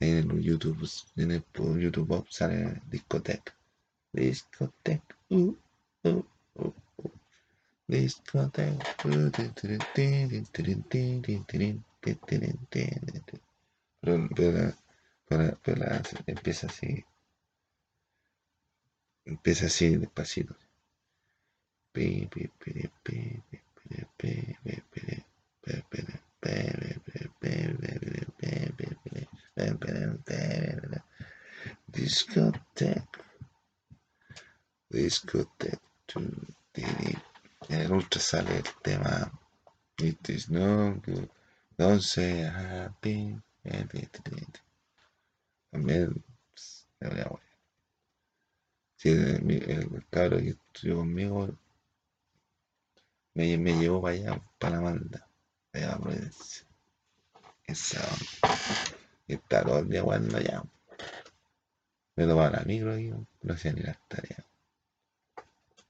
En 0.00 0.30
el 0.30 0.42
YouTube, 0.42 0.88
en 1.16 1.30
el 1.30 1.44
YouTube 1.54 2.10
Up 2.10 2.26
sale 2.30 2.82
discoteca. 2.90 3.54
Discoteca. 4.12 5.16
Uh, 5.32 5.56
uh, 6.04 6.22
uh. 6.58 6.72
Pero, 14.00 14.28
pero, 15.28 15.58
pero 15.62 15.84
empieza 16.26 16.66
así. 16.66 17.02
Empieza 19.24 19.66
así 19.66 19.96
despacito. 19.96 20.54
Discoteca. 31.86 33.31
Discoteca. 34.92 35.80
En 37.68 37.80
el 37.80 37.92
ultra 37.92 38.20
sale 38.20 38.58
el 38.58 38.64
tema 38.82 39.32
It 39.98 40.28
is 40.28 40.50
no 40.50 41.00
good. 41.06 41.28
Don't 41.78 42.02
say 42.02 42.42
happy. 42.42 43.40
También 45.70 46.22
me 47.00 47.08
voy 47.08 47.20
a 47.20 47.28
morir. 47.30 47.52
Si 48.96 49.08
el, 49.08 49.50
el, 49.70 50.06
cabro 50.10 50.38
que 50.38 50.50
estudió 50.50 50.96
conmigo 50.96 51.56
me, 53.34 53.56
me 53.56 53.72
llevó 53.78 54.02
para 54.02 54.14
allá, 54.14 54.42
para 54.58 54.76
la 54.76 54.82
manda, 54.82 55.28
allá 55.72 55.94
a 55.94 55.98
Providencia. 55.98 56.66
esa. 57.66 58.06
Y 59.26 59.34
está 59.34 59.64
todo 59.64 59.78
el 59.78 59.88
día 59.88 60.02
allá. 60.02 60.62
Me 62.16 62.26
tomaba 62.26 62.50
la 62.50 62.64
micro 62.64 62.98
y 62.98 63.08
no 63.08 63.54
hacía 63.54 63.72
ni 63.72 63.80
las 63.80 63.98
tareas. 64.08 64.51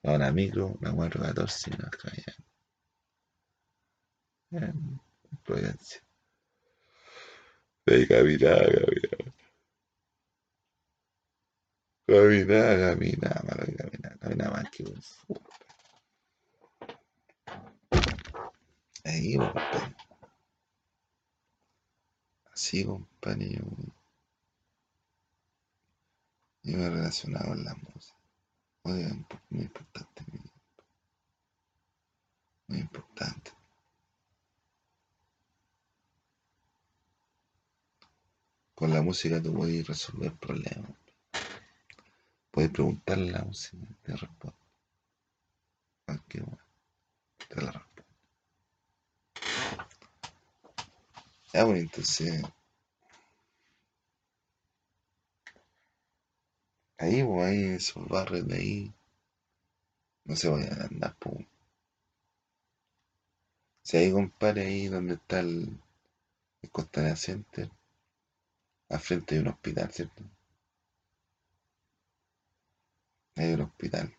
La 0.02 0.32
micro, 0.32 0.76
la 0.80 0.92
414 0.92 1.70
y 1.70 1.74
no 1.76 1.90
caía. 1.90 2.34
En 4.50 5.00
Providencia. 5.44 6.00
De 7.86 8.06
caminar, 8.08 8.64
caminar. 8.72 9.32
Caminar, 12.06 12.78
caminar, 12.78 13.44
malo 13.44 13.64
que 13.66 13.76
caminar, 13.76 14.18
caminar 14.18 14.52
más 14.52 14.70
que 14.70 14.82
un 14.84 15.02
fútbol. 15.02 15.52
Ahí, 19.04 19.36
compadre. 19.36 19.96
Así, 22.52 22.84
compadre, 22.84 23.50
yo, 23.50 23.64
yo 26.62 26.76
me 26.76 26.84
he 26.86 26.90
relacionado 26.90 27.48
con 27.48 27.64
la 27.64 27.74
música. 27.74 28.21
Oye, 28.84 29.04
es 29.04 29.12
muy 29.50 29.62
importante, 29.62 30.24
muy 32.68 32.78
importante. 32.80 33.52
Con 38.74 38.92
la 38.92 39.02
música 39.02 39.40
tú 39.40 39.54
puedes 39.54 39.86
resolver 39.86 40.32
problemas. 40.32 40.90
Puedes 42.50 42.70
preguntarle 42.70 43.30
a 43.30 43.38
la 43.38 43.44
música 43.44 43.86
te 44.02 44.16
responde. 44.16 44.56
Cualquier 46.04 46.44
bueno, 46.44 46.64
te 47.48 47.62
la 47.62 47.70
responde. 47.70 48.02
Ya, 51.54 51.64
pues 51.66 51.80
entonces. 51.80 52.42
Ahí, 57.02 57.24
pues 57.24 57.44
ahí, 57.44 57.64
en 57.64 57.74
esos 57.74 58.06
barrios 58.06 58.46
de 58.46 58.54
ahí. 58.54 58.94
No 60.24 60.36
se 60.36 60.48
vayan 60.48 60.80
a 60.80 60.84
andar, 60.84 61.16
pues. 61.18 61.44
Si 63.82 63.96
ahí, 63.96 64.12
compadre, 64.12 64.66
ahí 64.66 64.86
donde 64.86 65.14
está 65.14 65.40
el, 65.40 65.80
el 66.62 66.70
Costanera 66.70 67.16
Center, 67.16 67.68
al 68.88 69.00
frente 69.00 69.34
hay 69.34 69.40
un 69.40 69.48
hospital, 69.48 69.90
¿cierto? 69.90 70.22
Hay 73.34 73.52
un 73.52 73.62
hospital. 73.62 74.14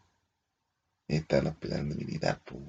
Ahí 1.08 1.16
está 1.16 1.38
el 1.38 1.48
hospital 1.48 1.88
de 1.88 1.96
militar, 1.96 2.42
pues. 2.44 2.64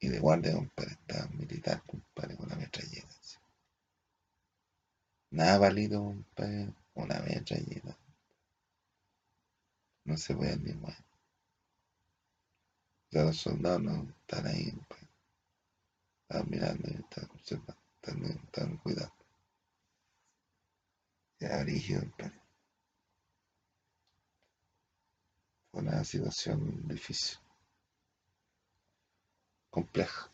Y 0.00 0.08
de 0.08 0.18
guardia, 0.18 0.54
compadre, 0.54 0.92
está 0.92 1.28
militar, 1.28 1.82
compadre, 1.82 2.36
con 2.36 2.48
la 2.48 2.56
metralleta. 2.56 3.14
Nada 5.30 5.58
válido, 5.58 6.02
compadre, 6.04 6.72
una 6.94 7.20
metralleta. 7.20 7.98
No 10.04 10.16
se 10.16 10.34
puede 10.34 10.56
ni 10.58 10.72
mover. 10.74 10.96
O 13.08 13.10
sea, 13.10 13.24
los 13.24 13.36
soldados 13.36 13.82
no 13.82 14.14
están 14.20 14.46
ahí, 14.46 14.70
compadre. 14.70 15.08
Están 16.28 16.50
mirando 16.50 16.88
y 16.90 16.94
están 16.94 17.30
observando, 17.30 17.82
están, 17.96 18.24
están 18.24 18.76
cuidando. 18.78 19.14
Ya, 21.38 21.62
brígido, 21.62 22.00
compadre. 22.00 22.40
Fue 25.70 25.80
una 25.82 26.04
situación 26.04 26.86
difícil. 26.88 27.38
Compleja. 29.70 30.30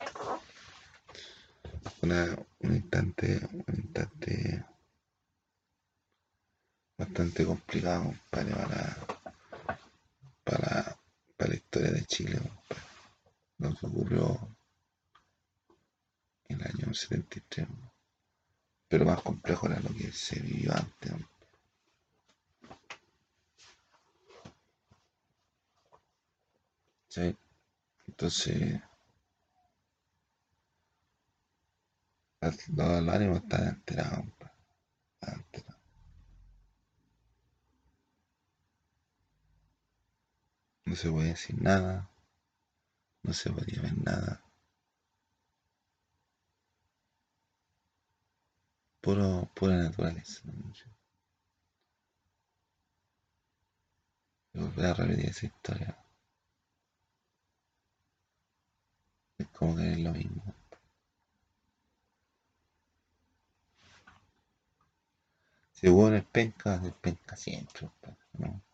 Una, 2.03 2.37
un 2.61 2.75
instante, 2.77 3.41
un 3.53 3.75
instante 3.75 4.65
bastante 6.99 7.47
complicado, 7.47 8.15
para, 8.31 8.55
para 8.55 9.10
la 11.51 11.57
historia 11.57 11.91
de 11.91 12.05
Chile, 12.07 12.41
que 13.59 13.87
ocurrió 13.87 14.57
en 16.49 16.61
el 16.61 16.67
año 16.67 16.95
73. 16.95 17.69
¿no? 17.69 17.93
Pero 18.89 19.05
más 19.05 19.21
complejo 19.23 19.67
era 19.67 19.81
lo 19.81 19.89
que 19.91 20.13
se 20.13 20.39
vivió 20.39 20.73
antes. 20.73 21.13
¿Sí? 27.09 27.37
Entonces, 28.07 28.81
los, 32.41 32.69
los 32.69 33.15
ánimos 33.15 33.43
están 33.43 33.67
compadre. 34.15 34.55
Están 35.15 35.35
alterados. 35.35 35.70
No 40.91 40.97
se 40.97 41.09
puede 41.09 41.29
decir 41.29 41.63
nada, 41.63 42.11
no 43.23 43.33
se 43.33 43.49
podía 43.49 43.81
ver 43.81 43.97
nada. 43.99 44.43
Puro, 49.01 49.49
pura 49.55 49.77
naturaleza. 49.77 50.43
Y 54.53 54.59
volver 54.59 54.87
a 54.87 54.95
repetir 54.95 55.27
esa 55.27 55.47
historia. 55.47 55.97
Es 59.39 59.47
como 59.51 59.77
que 59.77 59.93
es 59.93 59.99
lo 60.01 60.11
mismo. 60.11 60.43
Si 65.71 65.87
uno 65.87 66.17
es 66.17 66.25
penca, 66.25 66.83
es 66.85 66.95
penca 66.95 67.37
siempre, 67.37 67.81
compadre, 67.87 68.19
¿no? 68.39 68.70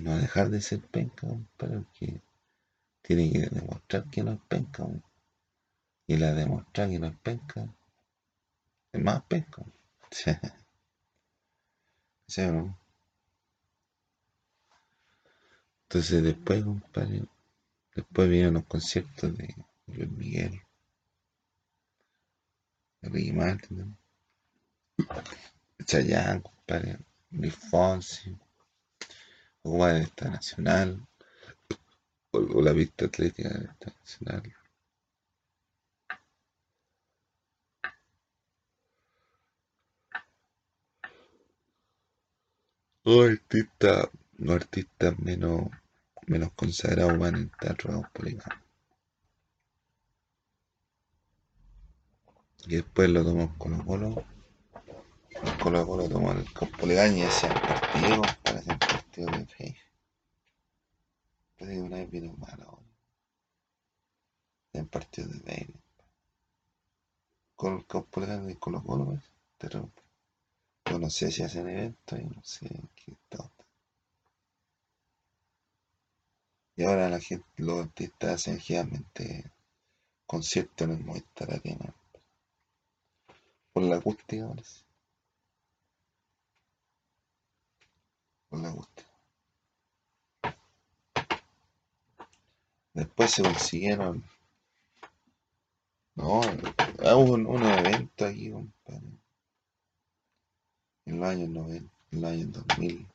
Y 0.00 0.02
no 0.02 0.16
dejar 0.16 0.48
de 0.48 0.62
ser 0.62 0.80
penca, 0.80 1.26
compadre, 1.28 1.80
porque 1.80 2.22
tiene 3.02 3.30
que 3.30 3.40
demostrar 3.50 4.08
que 4.08 4.22
no 4.22 4.32
es 4.32 4.40
penca. 4.48 4.86
Y 6.06 6.16
la 6.16 6.32
demostrar 6.32 6.88
que 6.88 6.98
no 6.98 7.08
es 7.08 7.18
penca, 7.18 7.68
es 8.92 9.02
más 9.02 9.22
penca. 9.24 9.62
¿Sí 12.26 12.40
no? 12.46 12.78
Entonces 15.82 16.22
después, 16.22 16.64
compadre, 16.64 17.24
después 17.94 18.30
vinieron 18.30 18.54
los 18.54 18.64
conciertos 18.64 19.36
de 19.36 19.54
Luis 19.86 20.10
Miguel, 20.12 20.62
de 23.02 23.08
Ricky 23.10 23.32
Martin, 23.32 23.78
¿no? 23.78 23.96
Chayanne, 25.84 26.40
compadre, 26.40 26.98
Luis 27.32 27.54
Fonsi, 27.54 28.34
jugar 29.62 29.96
en 29.96 30.02
esta 30.02 30.30
nacional, 30.30 31.06
o, 32.32 32.38
o 32.38 32.62
la 32.62 32.72
pista 32.74 33.06
atlética 33.06 33.48
de 33.48 33.64
esta 33.66 33.90
nacional. 33.98 34.54
Los 43.02 43.30
artistas, 43.30 44.08
los 44.38 44.54
artistas 44.56 45.18
menos, 45.18 45.68
menos 46.26 46.52
consagrados 46.52 47.18
van 47.18 47.34
en 47.34 47.50
teatro 47.50 47.90
Caupolicán. 47.92 48.62
Y 52.66 52.76
después 52.76 53.08
lo 53.08 53.24
tomó 53.24 53.56
Colo 53.56 53.84
Colo. 53.84 54.24
Colo 55.62 55.86
Colo 55.86 56.08
tomó 56.08 56.32
el 56.32 56.44
Caupolicán 56.52 57.16
y 57.16 57.22
hacían 57.22 57.54
partido, 57.54 58.22
para 58.44 58.58
hacer 58.58 58.78
partido 59.10 59.38
de 59.38 59.46
fe. 59.46 59.76
Pero 61.56 61.84
una 61.84 61.96
vez 61.96 62.10
vino 62.10 62.32
mal 62.34 62.62
ahora. 62.62 62.86
En 64.72 64.86
partido 64.86 65.28
de 65.28 65.40
fe. 65.40 65.66
Con 67.56 67.78
el 67.78 67.86
Caupolicán 67.86 68.48
y 68.48 68.54
Colo 68.54 68.82
Colo, 68.82 69.06
pues. 69.06 69.22
Pero 69.58 69.90
yo 70.86 70.98
no 70.98 71.10
sé 71.10 71.30
si 71.30 71.42
hacen 71.42 71.68
eventos 71.68 72.18
y 72.18 72.24
no 72.24 72.42
sé 72.42 72.68
qué 72.94 73.16
tal. 73.28 73.50
Y 76.76 76.84
ahora 76.84 77.10
la 77.10 77.20
gente, 77.20 77.46
los 77.56 77.80
artistas 77.80 78.30
hacen 78.30 78.58
generalmente 78.60 79.50
conciertos 80.24 80.88
en 80.88 80.94
el 80.94 81.04
Movistar 81.04 81.52
Arena. 81.52 81.92
Por 83.72 83.82
la 83.82 83.96
acústica, 83.96 84.48
parece. 84.48 84.89
Por 88.50 88.60
la 88.60 88.68
acústica. 88.68 89.10
Después 92.92 93.30
se 93.30 93.42
consiguieron. 93.42 94.22
No, 96.16 96.40
hubo 96.40 97.32
un, 97.34 97.62
evento 97.62 98.26
aquí, 98.26 98.50
compadre. 98.50 99.06
En 101.06 101.18
los 101.20 101.28
años 101.28 101.48
90, 101.48 101.90
en 102.12 102.20
los 102.20 102.30
años 102.30 102.52
2000. 102.52 103.06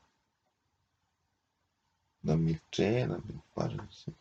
2003, 2.23 3.07
2004, 3.09 3.91
sí. 3.91 4.15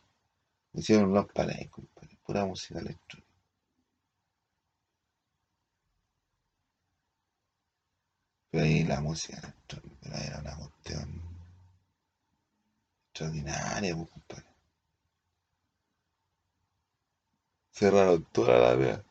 Hicieron 0.73 1.13
los 1.13 1.25
paredes, 1.31 1.69
compadre. 1.69 2.15
Pura 2.23 2.45
música 2.45 2.79
electrónica. 2.79 3.24
Ahí 8.57 8.83
la 8.85 9.01
música 9.01 9.53
era 10.01 10.39
una 10.39 10.55
cuestión 10.55 11.21
extraordinaria, 13.09 13.95
pues, 13.95 14.09
compadre. 14.09 14.45
Cerraron 17.71 18.23
toda 18.31 18.57
la 18.57 18.75
vea. 18.75 19.03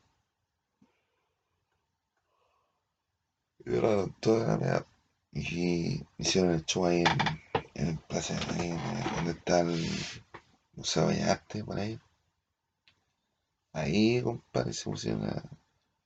Cerraron 3.64 4.12
toda 4.20 4.46
la 4.46 4.56
vea. 4.56 4.86
Y 5.32 6.02
hicieron 6.16 6.52
el 6.52 6.64
show 6.64 6.86
ahí 6.86 7.04
en, 7.74 7.88
el 7.88 7.98
plaza, 7.98 8.34
ahí 8.58 8.70
donde 9.16 9.32
está 9.32 9.60
el 9.60 9.86
Museo 10.74 11.08
de 11.08 11.22
Arte, 11.22 11.62
por 11.64 11.78
ahí. 11.78 12.00
Ahí, 13.72 14.22
compadre, 14.22 14.72
se 14.72 14.84
pusieron 14.84 15.28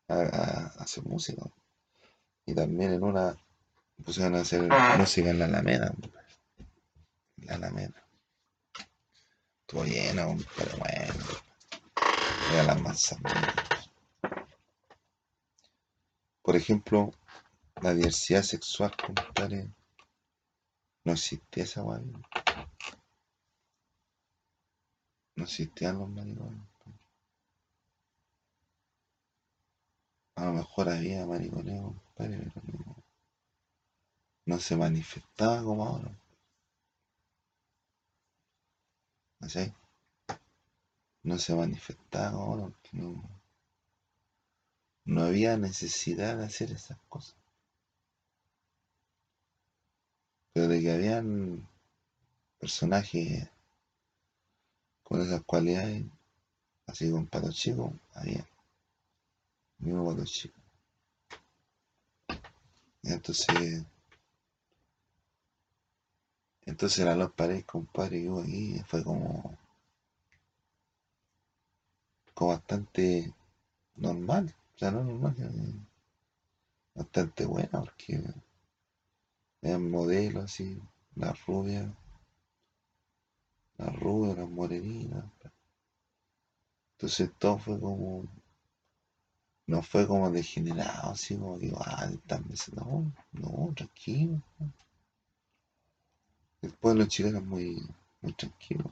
a 0.08 0.72
hacer 0.82 1.04
música. 1.04 1.44
Y 2.48 2.54
también 2.54 2.94
en 2.94 3.02
una 3.02 3.36
pusieron 4.02 4.34
a 4.34 4.40
hacer 4.40 4.66
música 4.96 5.28
en 5.28 5.38
la 5.38 5.44
Alameda. 5.44 5.92
En 7.36 7.46
la 7.46 7.54
Alameda. 7.56 8.08
Estuvo 9.60 9.84
lleno, 9.84 10.28
compadre, 10.28 10.78
bueno. 10.78 11.24
Era 12.50 12.62
la 12.62 12.74
manzana. 12.76 13.54
Por 16.40 16.56
ejemplo, 16.56 17.12
la 17.82 17.92
diversidad 17.92 18.42
sexual, 18.42 18.96
compadre, 18.96 19.70
no 21.04 21.12
existía 21.12 21.64
esa 21.64 21.82
weá. 21.82 22.00
No 25.36 25.44
existían 25.44 25.98
los 25.98 26.08
maricones. 26.08 26.62
A 30.38 30.44
lo 30.44 30.52
mejor 30.52 30.88
había 30.88 31.26
mariconeo, 31.26 31.96
compadre, 32.14 32.48
pero 32.54 32.94
no, 34.46 34.60
se 34.60 34.76
manifestaba 34.76 35.64
como 35.64 35.84
ahora. 35.84 36.12
¿Cachai? 39.40 39.74
No 41.24 41.38
se 41.38 41.56
manifestaba 41.56 42.30
como 42.30 42.44
ahora, 42.44 42.72
no, 42.92 43.20
no 45.06 45.22
había 45.22 45.56
necesidad 45.56 46.36
de 46.38 46.44
hacer 46.44 46.70
esas 46.70 46.98
cosas. 47.08 47.34
Pero 50.52 50.68
de 50.68 50.80
que 50.80 50.92
habían 50.92 51.68
personajes 52.60 53.48
con 55.02 55.20
esas 55.20 55.42
cualidades, 55.42 56.04
así 56.86 57.10
con 57.10 57.26
pato 57.26 57.50
chico, 57.50 57.92
había. 58.14 58.46
Pato 59.80 60.24
chico. 60.24 60.60
Y 63.02 63.12
entonces, 63.12 63.84
entonces 66.62 67.04
la 67.04 67.14
Los 67.14 67.32
Paredes, 67.32 67.64
compadre, 67.64 68.28
hubo 68.28 68.42
aquí 68.42 68.80
fue 68.86 69.04
como, 69.04 69.56
como 72.34 72.50
bastante 72.50 73.32
normal, 73.96 74.54
o 74.74 74.78
sea, 74.78 74.90
no 74.90 75.04
normal, 75.04 75.34
sino 75.36 75.86
bastante 76.94 77.46
buena, 77.46 77.80
porque 77.80 78.22
eran 79.62 79.90
modelos 79.90 80.44
así, 80.44 80.80
las 81.14 81.46
rubias, 81.46 81.88
las 83.76 83.96
rubias, 84.00 84.36
las 84.36 84.50
morenitas. 84.50 85.24
Entonces 86.96 87.30
todo 87.38 87.58
fue 87.58 87.78
como, 87.78 88.24
no 89.68 89.82
fue 89.82 90.06
como 90.06 90.30
degenerado, 90.30 91.10
así 91.10 91.36
como 91.36 91.58
que, 91.58 91.70
ah, 91.76 92.10
besando, 92.48 92.84
no, 92.84 93.12
no, 93.32 93.74
tranquilo. 93.74 94.40
El 96.62 96.72
pueblo 96.72 97.04
chileno 97.04 97.38
es 97.38 97.44
muy, 97.44 97.86
muy 98.22 98.32
tranquilo. 98.32 98.90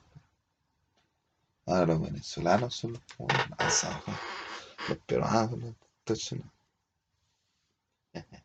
Ahora 1.65 1.87
los 1.87 2.03
venezolanos 2.03 2.75
son 2.75 2.93
los 2.93 3.03
como 3.17 3.29
asados, 3.57 4.05
los 4.89 4.99
peruanos 4.99 5.59
los 5.59 5.75
torcionados. 6.05 6.53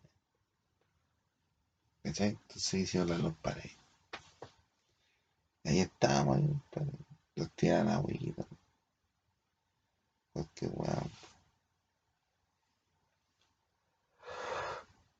¿Cachai? 2.03 2.29
Entonces 2.29 2.73
hicieron 2.73 3.09
las 3.09 3.21
dos 3.21 3.33
paredes. 3.41 3.75
Ahí 5.65 5.81
estábamos, 5.81 6.37
ahí. 6.37 6.61
Los 7.35 7.49
tiran 7.51 7.87
weón. 8.05 8.57
Entonces 10.33 11.30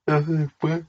después. 0.05 0.83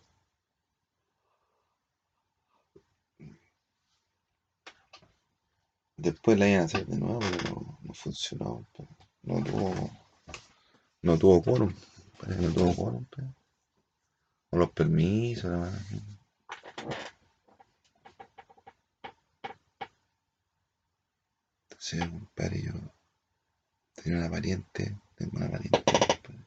Después 5.97 6.39
la 6.39 6.49
iban 6.49 6.63
a 6.63 6.65
hacer 6.65 6.87
de 6.87 6.99
nuevo, 6.99 7.21
pero 7.21 7.55
no, 7.55 7.79
no 7.83 7.95
funcionó. 7.95 8.67
pero 8.77 8.89
No 9.23 9.43
tuvo. 9.45 9.91
No 11.03 11.19
tuvo 11.19 11.43
quórum. 11.43 11.73
Parece 12.19 12.41
que 12.41 12.47
no 12.49 12.53
tuvo 12.55 12.75
quórum. 12.75 13.05
pero- 13.15 13.35
O 14.51 14.57
los 14.59 14.71
permisos, 14.73 15.51
la 15.51 15.59
verdad. 15.59 15.83
Entonces, 21.71 22.09
compadre, 22.09 22.63
yo 22.63 22.73
tenía 23.95 24.19
una 24.19 24.31
pariente, 24.31 24.97
tengo 25.17 25.37
una 25.39 25.51
pariente, 25.51 25.83
compadre. 25.85 26.47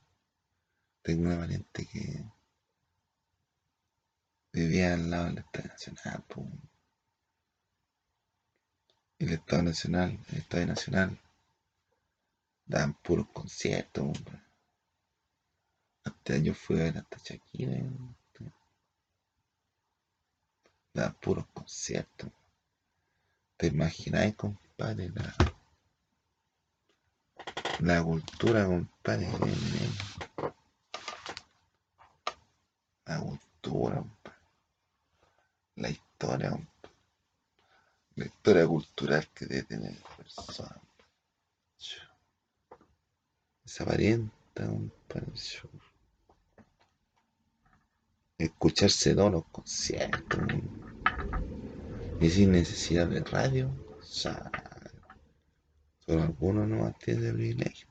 Tengo 1.02 1.22
una 1.24 1.38
pariente 1.38 1.86
que 1.86 2.24
vivía 4.56 4.94
al 4.94 5.10
lado 5.10 5.26
del 5.26 5.40
Estadio 5.40 5.70
Nacional. 5.70 6.24
Y 9.20 9.26
el 9.26 9.34
Estado 9.34 9.64
Nacional, 9.64 10.20
el 10.30 10.38
Estadio 10.38 10.68
Nacional, 10.68 11.20
daban 12.66 12.94
puros 12.94 13.28
conciertos, 13.34 14.06
compadre. 14.06 14.42
Hasta 16.06 16.38
yo 16.38 16.54
fui 16.54 16.80
a 16.80 16.84
ver 16.84 16.98
hasta 17.00 17.18
Shakira, 17.18 17.76
daban 20.94 21.14
puros 21.16 21.48
conciertos. 21.48 22.32
¿Te 23.58 23.68
imagináis, 23.68 24.36
compadre, 24.36 25.10
la, 25.10 25.36
la 27.80 28.04
cultura, 28.04 28.66
compadre? 28.66 29.28
La 33.06 33.20
cultura. 33.20 34.15
La 35.76 35.90
historia. 35.90 36.58
La 38.16 38.26
historia 38.26 38.66
cultural 38.66 39.28
que 39.34 39.46
debe 39.46 39.64
tener 39.64 39.92
la 39.92 40.16
persona. 40.16 40.82
Chu. 41.78 42.00
Esa 43.66 43.86
parienta, 43.86 44.66
compadre. 44.66 45.34
chu. 45.34 45.68
Escucharse 48.38 49.14
todos 49.16 49.32
los 49.32 49.46
conciertos. 49.48 50.40
Y 52.22 52.30
sin 52.30 52.52
necesidad 52.54 53.08
de 53.08 53.20
radio. 53.22 53.70
Solo 56.06 56.22
algunos 56.22 56.68
no 56.68 56.94
tienen 56.94 57.34
privilegio. 57.34 57.88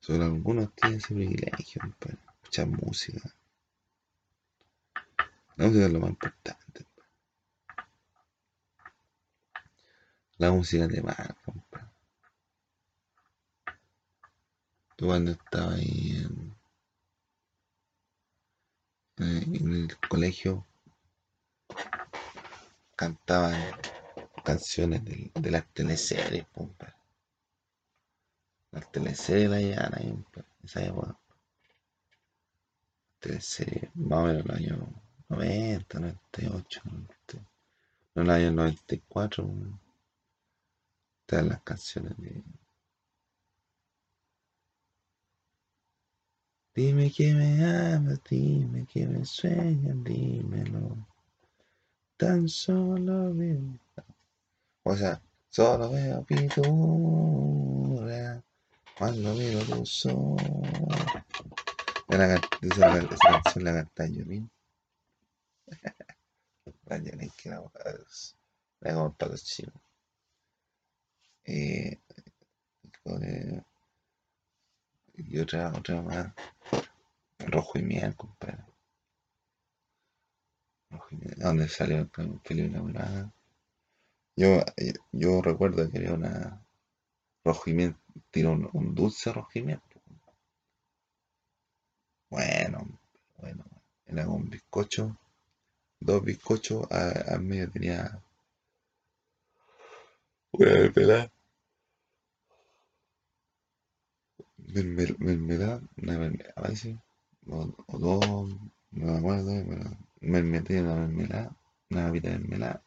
Solo 0.00 0.24
algunos 0.24 0.74
tienen 0.74 0.98
ese 0.98 1.14
privilegio, 1.14 1.80
compadre. 1.80 2.18
Escuchar 2.42 2.66
música. 2.66 3.39
La 5.60 5.66
música 5.66 5.84
es 5.86 5.92
lo 5.92 6.00
más 6.00 6.10
importante. 6.10 6.86
La 10.38 10.50
música 10.50 10.88
te 10.88 11.00
marca, 11.02 11.36
compadre. 11.44 11.86
Yo 14.96 15.06
cuando 15.06 15.32
estaba 15.32 15.74
ahí 15.74 16.16
en, 16.24 16.56
en- 19.18 19.72
el 19.72 19.96
colegio, 20.08 20.66
cantaban 22.96 23.60
canciones 24.44 25.04
del- 25.04 25.30
de, 25.34 25.50
las 25.50 25.66
teleseries, 25.74 26.46
po, 26.46 26.60
compadre. 26.68 26.94
Las 28.72 28.90
teleseries 28.90 29.50
la 29.50 29.58
llevaban 29.60 29.94
ahí, 29.98 30.10
compadre, 30.10 30.48
en 30.60 30.64
esa 30.66 30.84
época. 30.84 31.18
Teleseries, 33.20 33.94
más 33.94 34.18
o 34.18 34.22
menos 34.26 34.42
en 34.42 34.48
los 34.48 34.56
años 34.56 35.09
90, 35.30 36.00
98, 36.00 36.80
90, 36.84 37.14
no, 38.16 38.22
en 38.22 38.30
años 38.30 38.52
94, 38.52 39.48
estaban 41.22 41.48
las 41.48 41.62
canciones 41.62 42.16
de 42.18 42.42
Dime 46.74 47.10
que 47.10 47.34
me 47.34 47.64
amas, 47.64 48.20
dime 48.28 48.86
que 48.86 49.06
me 49.06 49.24
sueñas, 49.24 49.96
dímelo. 50.04 50.96
Tan 52.16 52.48
solo 52.48 53.34
veo. 53.34 53.78
O 54.84 54.96
sea, 54.96 55.20
solo 55.48 55.90
veo 55.90 56.22
pintura 56.24 57.60
cuando 58.96 59.34
miro 59.34 59.60
tus 59.64 60.06
ojos. 60.06 60.40
Esa, 62.08 62.90
canción 63.18 63.64
la 63.64 63.72
cantaba 63.74 64.08
yo 64.08 64.24
mismo. 65.70 65.94
La 66.84 66.98
era, 66.98 67.62
era 68.80 69.08
para 69.10 69.32
los 69.32 69.44
chinos. 69.44 69.74
Eh, 71.44 71.98
eh, 73.22 73.62
y 75.16 75.38
otra, 75.38 75.72
otra 75.76 76.02
más. 76.02 76.32
Rojo 77.38 77.78
y 77.78 77.82
miel, 77.82 78.14
compadre. 78.16 78.64
Rojo 80.90 81.08
y 81.12 81.16
miel. 81.16 81.34
¿Dónde 81.38 81.68
salió 81.68 81.98
el 81.98 82.40
Felipe 82.44 82.68
Enamorada? 82.68 83.32
Yo, 84.36 84.62
yo 85.12 85.42
recuerdo 85.42 85.88
que 85.90 85.98
había 85.98 86.14
una 86.14 86.60
rojo 87.44 87.70
y 87.70 87.74
miel, 87.74 87.96
tiró 88.30 88.52
un, 88.52 88.68
un 88.72 88.94
dulce 88.94 89.32
rojo 89.32 89.50
y 89.54 89.62
miel. 89.62 89.80
Bueno, 92.30 92.98
bueno, 93.38 93.64
era 94.06 94.28
un 94.28 94.48
bizcocho, 94.48 95.16
dos 96.00 96.24
bizcochos, 96.24 96.90
al 96.90 97.42
medio 97.42 97.70
tenía 97.70 98.20
una 100.52 100.70
mermelada, 100.70 101.30
mermelada, 105.18 105.80
una 105.96 106.18
mermelada, 106.18 106.52
a 106.56 106.62
veces, 106.68 106.96
o, 107.48 107.74
o 107.86 107.98
dos, 107.98 108.26
no 108.92 109.06
me 109.12 109.18
acuerdo, 109.18 109.52
pero 109.68 109.90
mermelada, 110.20 110.82
una 110.82 110.94
mermelada, 111.06 111.56
una 111.90 112.06
papita 112.06 112.30
de 112.30 112.38
mermelada, 112.38 112.84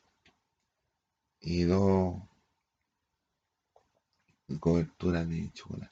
y 1.42 1.64
dos 1.64 2.16
coberturas 4.60 5.30
de 5.30 5.52
chocolate, 5.54 5.92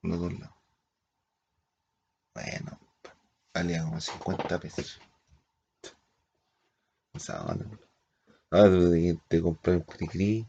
por 0.00 0.10
los 0.10 0.20
dos 0.20 0.32
lados. 0.40 0.56
Bueno, 2.34 2.78
valía 3.54 3.84
como 3.84 4.00
50 4.00 4.58
pesos. 4.58 5.00
Ahora 8.50 8.90
te, 9.28 9.40
compras 9.42 9.76
un 9.76 9.82
cri-cri. 9.82 10.46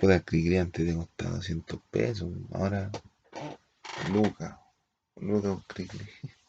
Puta, 0.00 0.14
el 0.14 0.24
cri-cri 0.24 0.56
antes 0.56 0.86
te 0.86 0.94
costaba 0.94 1.36
200 1.36 1.80
pesos. 1.90 2.28
Ahora, 2.52 2.90
lucas. 4.12 4.56
Lucas 5.16 5.52
un 5.52 5.62
cri-cri. 5.62 6.06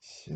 Sí. 0.00 0.32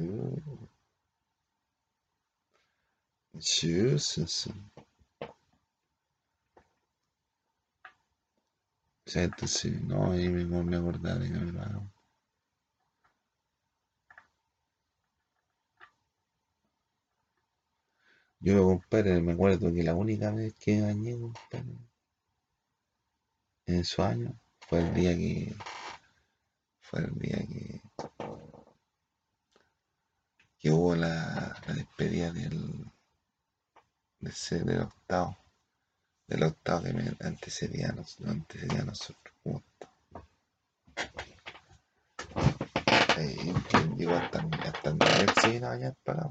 O 9.06 9.10
sea, 9.10 9.24
entonces, 9.24 9.80
no, 9.82 10.12
ahí 10.12 10.28
me, 10.28 10.44
me 10.44 10.76
acordaba 10.76 11.18
de 11.18 11.28
me 11.30 11.52
lo 11.52 11.60
hagan. 11.60 11.92
Yo, 18.42 18.64
compadre, 18.64 19.20
me 19.20 19.33
acuerdo 19.33 19.72
que 19.72 19.83
la 19.83 19.94
única 19.94 20.31
vez 20.31 20.55
que 20.55 20.76
me 20.76 20.87
bañé, 20.87 21.12
compadre, 21.18 21.76
en 23.66 23.85
su 23.85 24.03
año, 24.03 24.35
fue 24.61 24.81
el 24.81 24.94
día 24.94 25.14
que. 25.14 25.55
Fue 26.81 27.00
el 27.00 27.14
día 27.18 27.37
que. 27.37 27.83
que 30.59 30.70
hubo 30.70 30.96
la, 30.96 31.55
la 31.66 31.74
despedida 31.74 32.33
del. 32.33 32.90
de 34.20 34.33
ser 34.33 34.64
del 34.64 34.81
octavo. 34.81 35.37
Del 36.26 36.42
octavo 36.44 36.85
que 36.85 36.92
me 36.94 37.16
antecedía 37.20 37.88
a, 37.88 38.31
antecedía 38.31 38.81
a 38.81 38.85
nosotros. 38.85 39.35
Ahí 43.16 43.53
hasta, 44.09 44.38
hasta 44.38 44.90
el 44.90 44.98
nivel 44.98 45.61
bañar 45.61 45.94
para. 46.05 46.31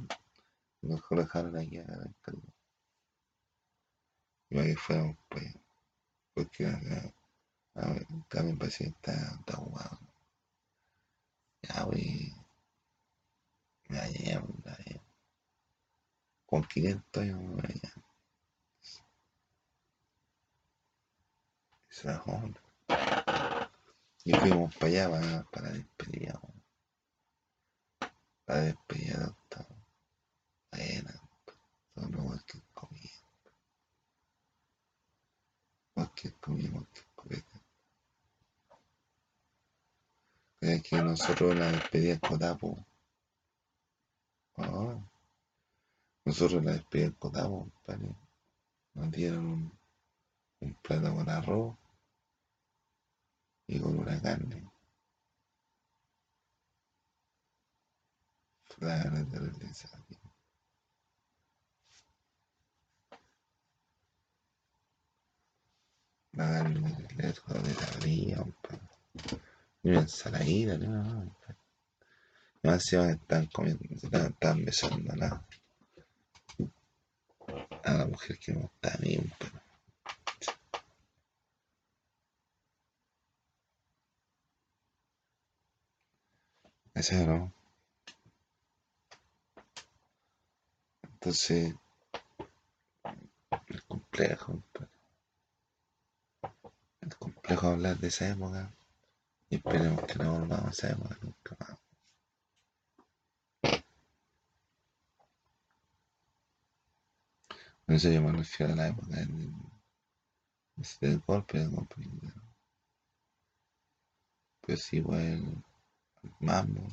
Nos 0.81 1.01
colocaron 1.03 1.57
aquí 1.57 1.77
a 1.77 1.85
la 1.85 2.11
cargo. 2.21 2.41
Y 4.49 4.55
para 4.55 4.67
que 4.67 4.75
fuéramos 4.75 5.17
pues. 5.29 5.53
Porque 6.33 6.65
acá. 6.65 7.13
A 7.75 7.93
ver, 7.93 8.05
acá 8.25 8.43
mi 8.43 8.53
paciente 8.55 8.95
está, 8.97 9.35
está 9.39 9.55
jugado. 9.57 9.99
Ya, 11.61 11.83
güey. 11.83 12.33
Me 13.89 13.97
bañé, 13.97 14.39
me 14.39 14.71
bañé. 14.71 15.01
Con 16.45 16.63
500 16.63 17.23
años 17.23 17.39
me 17.39 17.61
bañé. 17.61 17.81
Se 21.89 22.07
bajó. 22.07 22.41
Y 24.23 24.33
fuimos 24.33 24.75
para 24.75 24.87
allá 24.87 25.09
para, 25.09 25.43
para 25.51 25.69
la 25.69 25.73
despedida. 25.73 26.39
güey. 26.41 26.59
La 30.71 30.77
despedida 30.79 31.12
de 31.12 31.17
octavo. 31.17 31.60
Buena. 31.95 32.10
Solo 32.12 32.23
cualquier 32.23 32.63
comida. 32.73 33.10
Cualquier 35.93 36.34
comida, 36.39 36.71
cualquier 36.71 37.05
copete. 37.15 37.60
Es 40.62 40.84
que 40.84 41.01
nosotros 41.01 41.55
la 41.55 41.71
despedida 41.71 42.13
en 42.13 42.19
Cotapo. 42.19 42.86
Ah, 44.58 44.99
nosotros 46.25 46.63
la 46.63 46.73
despedida 46.73 47.08
en 47.08 47.13
Cotapo, 47.13 47.69
compadre. 47.71 48.15
Nos 48.93 49.12
dieron 49.12 49.45
un, 49.45 49.79
un 50.62 50.73
plato 50.75 51.13
con 51.15 51.29
arroz 51.29 51.75
y 53.67 53.79
con 53.79 53.97
una 53.97 54.21
carne. 54.21 54.69
La 58.79 59.03
gana 59.03 59.23
de 59.23 59.39
realizar. 59.39 59.91
La 66.34 66.47
letro 67.19 67.53
de 67.62 67.73
la 67.73 67.88
ría, 68.01 68.38
compadre. 68.38 68.79
Y 69.84 69.89
una 69.89 69.99
ensaladita, 70.01 70.77
no, 70.77 71.03
no, 71.03 71.36
más 72.63 72.73
encima 72.73 73.12
están 73.12 73.45
comiendo, 73.47 73.84
están, 73.95 74.32
están 74.32 74.65
besando 74.65 75.13
a 75.13 75.15
la, 75.15 75.45
a 77.84 77.93
la 77.93 78.05
mujer 78.08 78.38
que 78.39 78.53
no 78.53 78.62
está 78.73 78.95
a 78.95 78.97
mí, 78.99 79.15
compadre. 79.17 79.60
Ese 86.93 87.25
no. 87.25 87.53
Entonces, 91.03 91.73
es 93.67 93.82
complejo, 93.84 94.47
compadre. 94.53 94.88
Es 97.49 97.55
complejo 97.55 97.73
hablar 97.73 97.97
de 97.97 98.07
esa 98.09 98.29
época. 98.29 98.71
Y 99.49 99.55
esperemos 99.55 100.03
que 100.03 100.19
no 100.19 100.39
volvamos 100.39 100.67
a 100.67 100.69
esa 100.69 100.91
época 100.91 101.17
nunca 101.19 101.57
más. 101.59 101.79
Por 107.83 107.95
eso 107.95 108.12
yo 108.12 108.21
me 108.21 108.31
refiero 108.33 108.73
a 108.73 108.75
la 108.75 108.88
época 108.89 109.15
del, 109.15 109.51
del 111.01 111.19
golpe, 111.21 111.57
del 111.57 111.71
golpe. 111.71 111.95
Pues 114.61 114.93
el 114.93 115.63
mambo. 116.39 116.88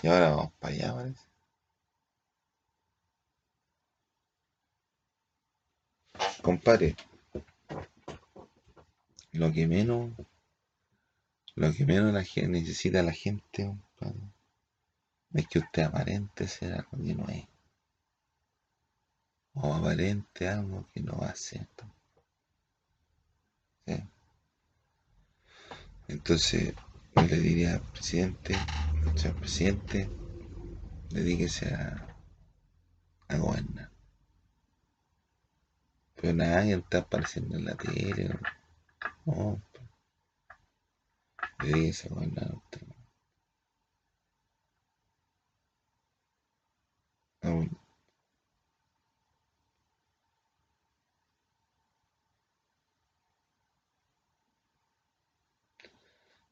Y 0.00 0.06
ahora 0.06 0.30
vamos 0.30 0.52
para 0.60 0.74
allá, 0.74 0.94
parece. 0.94 1.20
Compadre, 6.40 6.94
lo 9.32 9.50
que 9.52 9.66
menos, 9.66 10.12
lo 11.54 11.72
que 11.72 11.86
menos 11.86 12.12
la 12.12 12.24
gente 12.24 12.60
necesita 12.60 13.02
la 13.02 13.12
gente, 13.12 13.74
es 15.32 15.46
que 15.48 15.58
usted 15.58 15.82
aparente 15.82 16.46
ser 16.46 16.74
algo 16.74 16.90
que 17.02 17.14
no 17.14 17.28
es. 17.28 17.46
O 19.54 19.74
aparente 19.74 20.48
algo 20.48 20.86
que 20.92 21.00
no 21.00 21.18
va 21.18 21.28
a 21.28 21.34
ser. 21.34 21.66
Entonces, 26.08 26.74
yo 27.16 27.22
le 27.22 27.36
diría 27.38 27.74
al 27.74 27.80
presidente, 27.80 28.54
señor 29.16 29.36
presidente, 29.36 30.10
dedíquese 31.08 31.74
a, 31.74 32.16
a 33.28 33.36
gobernar. 33.38 33.90
Pero 36.16 36.34
nadie 36.34 36.74
está 36.74 36.98
apareciendo 36.98 37.56
en 37.56 37.64
la 37.64 37.74
tele. 37.74 38.38
Dedíquese 41.60 42.08
a 42.08 42.10
gobernar 42.14 42.54
usted. 42.54 42.86
Aún. 47.42 47.70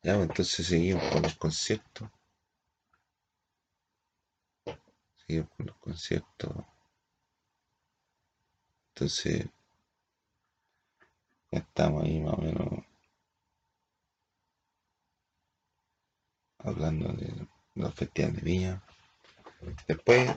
Ya, 0.02 0.14
entonces 0.14 0.66
seguimos 0.66 1.04
con 1.10 1.22
los 1.22 1.34
conciertos. 1.36 2.08
Seguimos 5.26 5.50
con 5.56 5.66
los 5.66 5.76
conciertos. 5.76 6.52
Entonces, 8.94 9.46
ya 11.50 11.58
estamos 11.58 12.04
ahí 12.04 12.20
más 12.20 12.34
o 12.34 12.42
menos 12.42 12.84
hablando 16.58 17.12
de 17.12 17.48
los 17.74 17.94
festivales 17.94 18.36
de 18.36 18.42
Viña. 18.42 18.82
Después, 19.86 20.30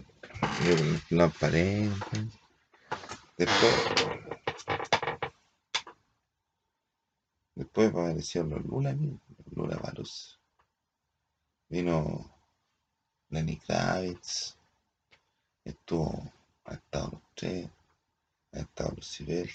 los 1.09 1.36
aparentes. 1.36 2.39
Después, 3.38 3.76
después 7.55 7.89
aparecieron 7.89 8.51
los 8.51 8.66
Lula, 8.66 8.95
Lula 9.51 9.78
Valus. 9.78 10.39
Vino 11.70 12.32
Lenny 13.30 13.57
Kravitz, 13.57 14.55
estuvo, 15.64 16.32
ha 16.66 16.74
estado 16.76 17.11
los 17.14 17.22
tres, 17.34 17.70
ha 18.51 18.59
estado 18.59 18.91
Lucibel, 18.95 19.49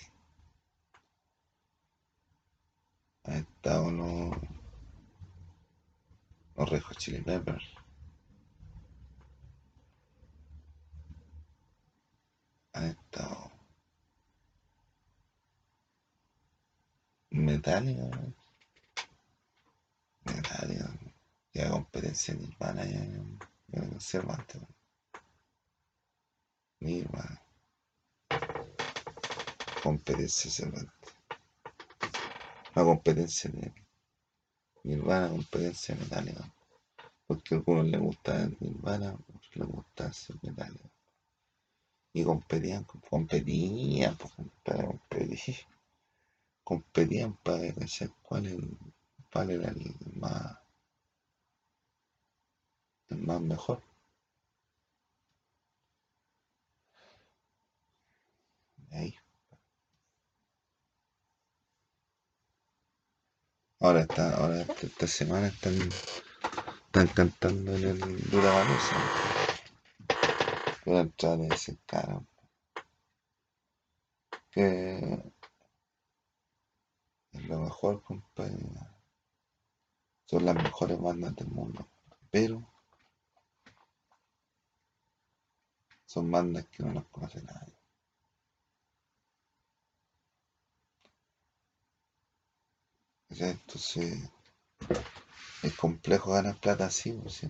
ha 3.28 3.36
estado 3.38 3.90
los, 3.90 4.36
los 6.56 6.68
Rejos 6.68 6.96
Chili 6.96 7.20
Peppers. 7.20 7.64
Ha 12.72 12.86
estado 12.86 13.50
Metallica, 17.30 18.08
Metallica, 20.24 20.90
ya 21.52 21.70
competencia 21.70 22.32
en 22.34 22.40
Nirvana 22.40 22.84
ya 22.84 22.98
en 22.98 23.38
el 23.72 23.88
conservante. 23.90 24.58
Nirvana. 26.80 27.42
Competencia 29.82 30.50
cervante. 30.50 31.17
Una 32.74 32.84
competencia 32.84 33.50
de 33.50 33.72
Nirvana, 34.84 35.28
competencia 35.28 35.94
Metallica. 35.94 36.44
Porque 37.26 37.54
a 37.54 37.58
algunos 37.58 37.86
les 37.86 38.00
gusta 38.00 38.48
Nirvana, 38.60 39.10
a 39.10 39.14
otros 39.14 39.56
les 39.56 39.68
gusta 39.68 40.12
ser 40.12 40.36
Metallica. 40.42 40.88
Y 42.12 42.24
competían, 42.24 42.84
competían, 42.84 44.16
pues, 44.16 44.32
para 44.64 44.86
competir. 44.86 45.56
Competían 46.64 47.34
para 47.42 47.58
ver 47.58 47.74
cuál, 48.22 48.46
es, 48.46 48.56
cuál 49.32 49.50
era 49.50 49.68
el 49.70 49.94
más, 50.14 50.58
el 53.08 53.18
más 53.18 53.40
mejor. 53.40 53.82
Ahí. 58.90 59.14
Ahora 63.80 64.00
está, 64.00 64.36
ahora 64.36 64.62
esta 64.62 65.06
semana 65.06 65.46
están, 65.46 65.74
están 66.86 67.06
cantando 67.14 67.76
en 67.76 67.84
el 67.84 68.30
Dura 68.30 68.50
Vanosa. 68.50 68.96
Pero 70.84 70.98
entrar 70.98 71.40
ese 71.42 71.78
cara. 71.86 72.20
Que 74.50 75.32
es 77.32 77.48
lo 77.48 77.60
mejor, 77.60 78.02
compadre. 78.02 78.56
Son 80.26 80.44
las 80.44 80.56
mejores 80.56 81.00
bandas 81.00 81.36
del 81.36 81.48
mundo. 81.48 81.88
Pero 82.32 82.66
son 86.04 86.28
bandas 86.32 86.66
que 86.66 86.82
no 86.82 86.94
nos 86.94 87.06
conoce 87.10 87.40
nadie. 87.42 87.77
Entonces 93.30 94.30
es 95.62 95.74
complejo 95.74 96.32
ganar 96.32 96.56
plata 96.58 96.86
así, 96.86 97.12
pues, 97.12 97.42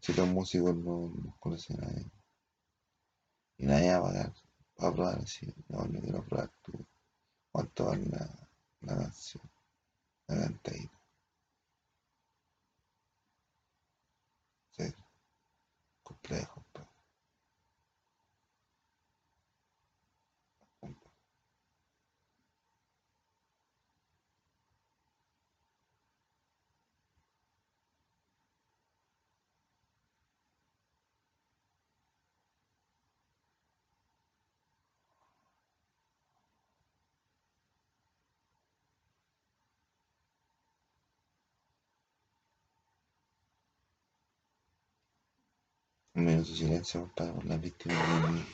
si, 0.00 0.12
los 0.14 0.28
músicos 0.28 0.74
no, 0.76 1.12
no 1.14 1.36
conocen 1.38 1.82
a 1.82 1.86
nadie. 1.86 2.10
Y 3.58 3.66
nadie 3.66 3.92
va 3.92 3.98
a 3.98 4.02
pagar 4.02 4.32
para 4.76 4.92
probar 4.92 5.18
así. 5.18 5.54
No, 5.68 5.84
no 5.84 6.00
quiero 6.00 6.24
probar 6.24 6.50
tú. 6.64 6.72
¿Cuánto 7.52 7.86
vale 7.86 8.06
la, 8.06 8.48
la 8.80 8.96
canción? 8.96 9.42
La 10.26 10.36
cantadita. 10.40 11.00
Sí, 14.76 14.84
complejo. 16.02 16.64
Pues. 46.40 46.48
Minuto 46.48 46.50
de 46.50 46.56
silencio 46.56 47.00
compadre, 47.00 47.32
por 47.32 47.44
las 47.44 47.60
víctimas 47.60 48.46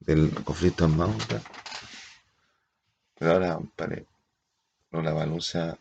del, 0.00 0.44
conflicto 0.44 0.84
armado. 0.84 1.12
compadre. 1.12 1.42
Pero 3.14 3.32
ahora, 3.32 3.54
compadre, 3.56 4.06
la 4.90 5.12
baluza 5.12 5.78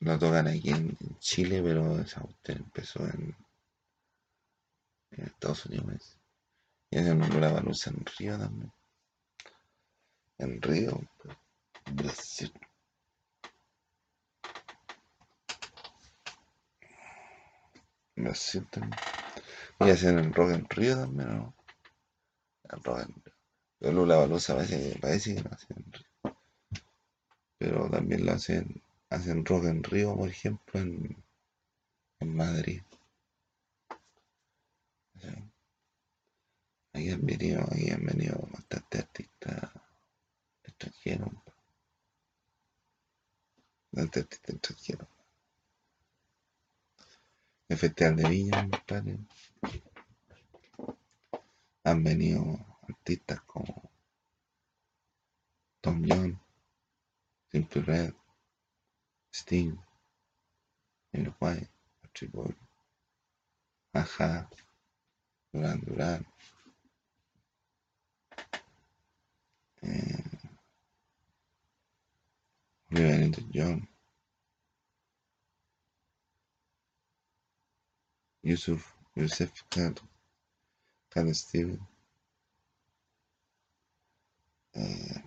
no 0.00 0.18
tocan 0.18 0.48
aquí 0.48 0.70
en, 0.70 0.96
en 1.00 1.18
Chile, 1.20 1.62
pero 1.62 2.00
esa 2.00 2.20
cuestión 2.20 2.58
empezó 2.58 3.04
en, 3.06 3.36
en 5.12 5.26
Estados 5.26 5.66
Unidos. 5.66 6.18
Y 6.90 6.98
hacen 6.98 7.40
la 7.40 7.52
baluza 7.52 7.90
en 7.90 8.04
Río 8.18 8.38
también. 8.38 8.72
En 10.38 10.60
Río, 10.60 10.92
compadre. 10.92 11.38
Brasil. 11.90 12.52
Brasil 18.24 18.66
también. 18.70 18.98
Y 19.80 19.90
hacen 19.90 20.18
el 20.18 20.32
rock 20.32 20.50
en 20.50 20.68
Río 20.68 20.96
también, 20.96 21.28
¿o 21.30 21.32
¿no? 21.32 21.54
El 22.70 22.82
rock 22.82 22.98
en 23.00 23.14
Río. 23.24 23.34
Pero 23.78 23.92
Lula 23.92 24.16
Baluza 24.16 24.54
parece, 24.54 24.98
parece 25.00 25.34
que 25.34 25.42
no 25.42 25.50
hacen 25.50 25.76
en 25.76 25.92
Río. 25.92 26.36
Pero 27.58 27.90
también 27.90 28.26
lo 28.26 28.32
hacen, 28.32 28.82
hacen 29.10 29.44
rock 29.44 29.64
en 29.64 29.82
Río, 29.82 30.16
por 30.16 30.28
ejemplo, 30.28 30.80
en, 30.80 31.16
en 32.20 32.36
Madrid. 32.36 32.82
¿sí? 35.20 35.28
Han 36.94 37.26
venido, 37.26 37.62
aquí 37.62 37.90
han 37.90 38.04
venido 38.04 38.38
bastantes 38.52 39.00
artistas 39.00 39.70
extranjeros. 40.64 41.30
Bastantes 43.90 44.22
artistas 44.22 44.54
extranjeros. 44.54 45.21
El 47.72 47.78
Festival 47.78 48.16
de 48.16 48.28
Viña, 48.28 48.68
compadre. 48.68 49.18
Han 51.84 52.04
venido 52.04 52.42
artistas 52.86 53.40
como 53.44 53.90
Tom 55.80 56.04
Young, 56.04 56.36
Simple 57.50 57.80
Red, 57.80 58.14
Sting, 59.32 59.74
Emily 61.12 61.34
White, 61.40 61.70
Boy, 62.30 62.54
Aja, 63.94 64.50
Duran 65.50 65.80
Duran, 65.80 66.26
eh, 69.80 70.24
Olivia 72.90 73.16
Newton-John, 73.16 73.91
Yusuf, 78.42 78.94
Yusef 79.14 79.52
Khan, 79.70 79.94
Khan 81.10 81.32
Steven, 81.34 81.80
eh, 84.74 85.22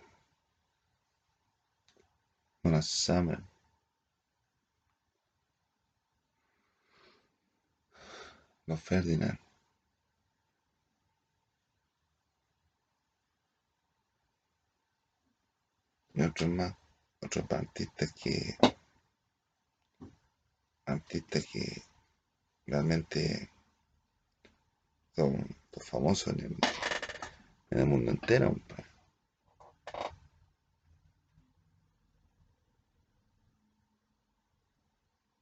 Summer, 2.81 3.41
Los 8.67 8.81
Ferdinand, 8.81 9.39
Los 16.13 16.27
otros 16.27 16.49
más, 16.49 16.75
otros 17.21 17.45
artistas 17.51 18.11
que 18.13 18.57
artistas 20.85 21.45
que 21.51 21.94
realmente 22.65 23.49
son 25.15 25.55
famosos 25.81 26.33
en 26.33 26.57
el, 27.69 27.85
mundo 27.85 28.11
entero. 28.11 28.55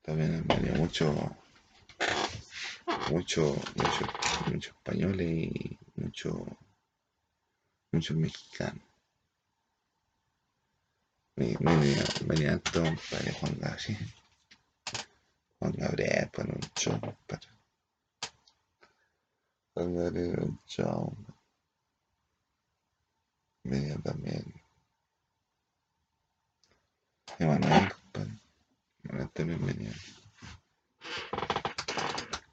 También 0.02 0.36
han 0.36 0.48
venido 0.48 0.76
muchos 0.76 1.16
mucho, 3.10 3.56
mucho, 3.76 4.06
mucho 4.52 4.70
españoles 4.72 5.28
y 5.28 5.78
muchos 5.96 6.36
muchos 7.92 8.18
mexicanos. 8.18 8.84
Venía, 11.36 12.04
venía 12.26 12.60
todo 12.60 12.84
para 13.10 13.34
Juan 13.40 13.58
Gabriel. 13.60 14.23
Juan 15.64 15.76
Gabriel 15.78 16.30
para 16.30 16.52
un 16.52 16.60
para. 17.26 17.48
Juan 19.74 19.96
Gabriel 19.96 20.40
un 20.42 20.60
show. 20.66 21.16
Venía 23.64 23.96
también. 24.00 24.44
Emanuel, 27.40 27.94
compadre. 27.94 28.40
Emanuel 29.06 29.30
también 29.30 29.66
venía. 29.66 29.94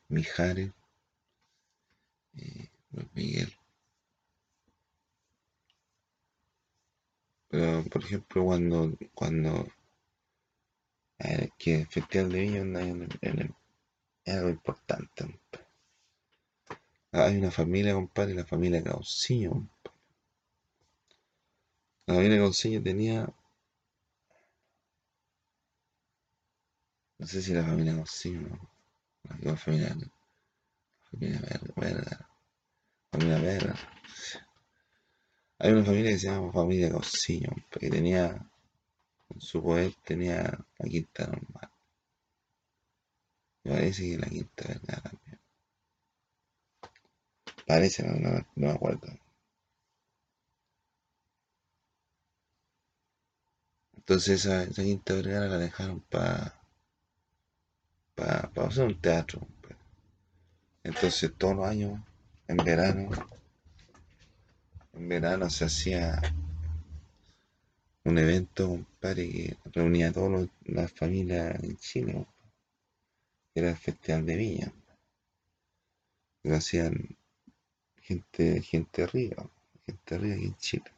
Mijares 0.06 0.70
y 2.34 2.70
Luis 2.92 3.08
Miguel. 3.14 3.56
Pero, 7.48 7.82
por 7.86 8.04
ejemplo, 8.04 8.44
cuando, 8.44 8.96
cuando 9.14 9.66
es 11.20 11.50
que 11.58 11.80
el 11.80 11.86
Festival 11.86 12.32
de 12.32 12.40
Viña 12.40 12.60
en, 12.60 13.08
en, 13.20 13.54
es 14.24 14.34
algo 14.34 14.48
importante. 14.50 15.40
Hay 17.12 17.36
una 17.36 17.50
familia, 17.50 17.94
compadre, 17.94 18.34
la 18.34 18.46
familia 18.46 18.82
Caucillo. 18.82 19.66
La 22.06 22.14
familia 22.14 22.38
Caucillo 22.38 22.82
tenía. 22.82 23.28
No 27.18 27.26
sé 27.26 27.42
si 27.42 27.52
la 27.52 27.64
familia 27.64 27.94
Caucillo, 27.96 28.40
¿no? 28.40 28.70
La 29.42 29.56
familia, 29.56 29.94
la 29.94 30.10
familia 31.10 31.70
Verga. 31.76 32.28
Familia 33.12 33.38
Verga. 33.38 33.74
Hay 35.58 35.72
una 35.72 35.84
familia 35.84 36.12
que 36.12 36.18
se 36.18 36.26
llama 36.28 36.52
familia 36.52 36.90
Caucillo, 36.90 37.50
que 37.70 37.90
tenía 37.90 38.50
su 39.38 39.62
poder 39.62 39.94
tenía 40.04 40.42
la 40.78 40.88
quinta 40.88 41.26
normal. 41.26 41.70
Me 43.64 43.72
parece 43.72 44.02
que 44.10 44.18
la 44.18 44.26
quinta 44.28 44.68
verdad 44.68 45.02
también. 45.02 45.40
Parece, 47.66 48.02
no, 48.02 48.18
no, 48.18 48.46
me 48.54 48.70
acuerdo. 48.70 49.08
Entonces 53.96 54.44
esa, 54.44 54.64
esa 54.64 54.82
quinta 54.82 55.14
vergara 55.14 55.46
la 55.46 55.58
dejaron 55.58 56.00
para 56.00 56.60
para 58.14 58.66
hacer 58.66 58.86
un 58.86 59.00
teatro. 59.00 59.40
Pues. 59.62 59.76
Entonces 60.84 61.32
todos 61.36 61.56
los 61.56 61.66
años, 61.66 62.00
en 62.48 62.56
verano, 62.58 63.10
en 64.92 65.08
verano 65.08 65.48
se 65.50 65.64
hacía 65.64 66.20
un 68.04 68.18
evento, 68.18 68.84
compadre, 69.00 69.28
que 69.28 69.56
reunía 69.72 70.08
a 70.08 70.12
todas 70.12 70.48
las 70.64 70.92
familias 70.92 71.62
en 71.62 71.76
Chile, 71.78 72.26
era 73.54 73.70
el 73.70 73.76
Festival 73.76 74.26
de 74.26 74.36
Viña. 74.36 74.72
Lo 76.42 76.56
hacían 76.56 77.16
gente, 78.02 78.62
gente 78.62 79.02
arriba, 79.02 79.48
gente 79.86 80.14
arriba 80.14 80.34
aquí 80.34 80.44
en 80.46 80.56
Chile. 80.56 80.92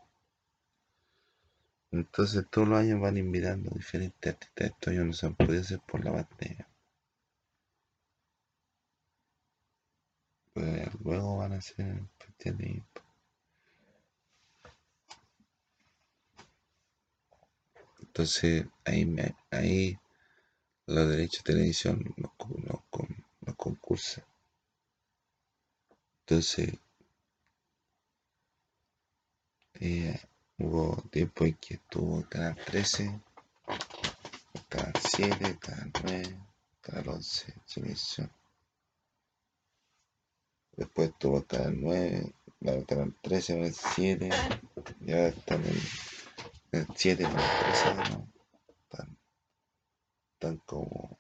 Entonces 1.93 2.45
todos 2.51 2.69
los 2.69 2.79
años 2.79 3.01
van 3.01 3.19
invitando 3.19 3.71
diferentes 3.71 4.33
artistas. 4.33 4.71
Estos 4.71 4.93
años 4.93 5.07
no 5.07 5.13
se 5.13 5.27
han 5.27 5.35
podido 5.35 5.61
hacer 5.61 5.81
por 5.81 6.05
la 6.05 6.13
pandemia. 6.13 6.69
Pues 10.55 10.89
luego 11.05 11.39
van 11.39 11.53
a 11.53 11.57
hacer 11.57 11.87
el 11.87 12.09
Festival 12.19 12.59
de 12.59 12.65
Viña. 12.65 13.02
Entonces 18.13 18.67
ahí, 18.85 19.17
ahí 19.51 19.99
los 20.85 21.09
derechos 21.09 21.43
de 21.45 21.55
televisión 21.55 22.15
los, 22.19 22.31
los, 23.41 23.57
concursan. 23.57 24.23
Entonces 26.21 26.75
eh, 29.81 30.21
hubo 30.59 31.01
tiempo 31.11 31.47
en 31.47 31.55
que 31.55 31.75
estuvo 31.75 32.23
canal 32.29 32.55
13, 32.67 33.05
el 34.53 34.67
canal 34.69 34.93
7, 35.01 35.47
el 35.47 35.59
canal 35.59 35.91
9, 36.05 36.21
el 36.21 36.37
canal 36.83 37.09
11, 37.09 37.55
televisión. 37.75 38.31
Después 40.77 41.09
estuvo 41.09 41.39
el 41.39 41.47
canal 41.47 41.81
9, 41.81 42.33
el 42.61 42.85
canal 42.85 43.15
13, 43.23 43.63
el 43.63 43.73
7, 43.73 44.29
y 45.01 45.13
ahora 45.13 45.29
están 45.29 45.65
en 45.65 46.12
el 46.73 46.87
7 46.97 47.25
con 47.25 47.33
el 47.33 47.59
13 47.61 47.95
no 47.95 48.33
tan, 48.89 49.19
tan 50.39 50.57
como 50.59 51.19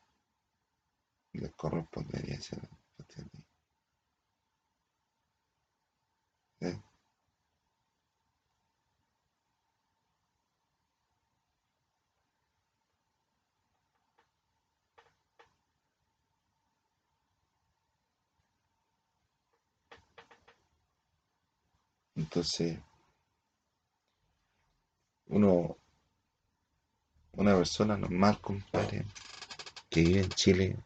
les 1.33 1.53
correspondería 1.55 2.41
ser 2.41 2.61
¿Eh? 6.61 6.81
Entonces, 22.15 22.79
uno, 25.33 25.79
una 27.33 27.57
persona 27.57 27.97
normal, 27.97 28.39
compadre, 28.41 29.07
que 29.89 30.03
vive 30.03 30.21
en 30.21 30.31
Chile, 30.31 30.77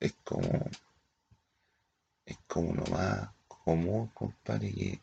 es 0.00 0.14
como, 0.24 0.70
es 2.24 2.38
como 2.46 2.74
lo 2.74 2.86
más 2.86 3.28
común, 3.46 4.08
compadre, 4.08 4.72
que, 4.72 5.00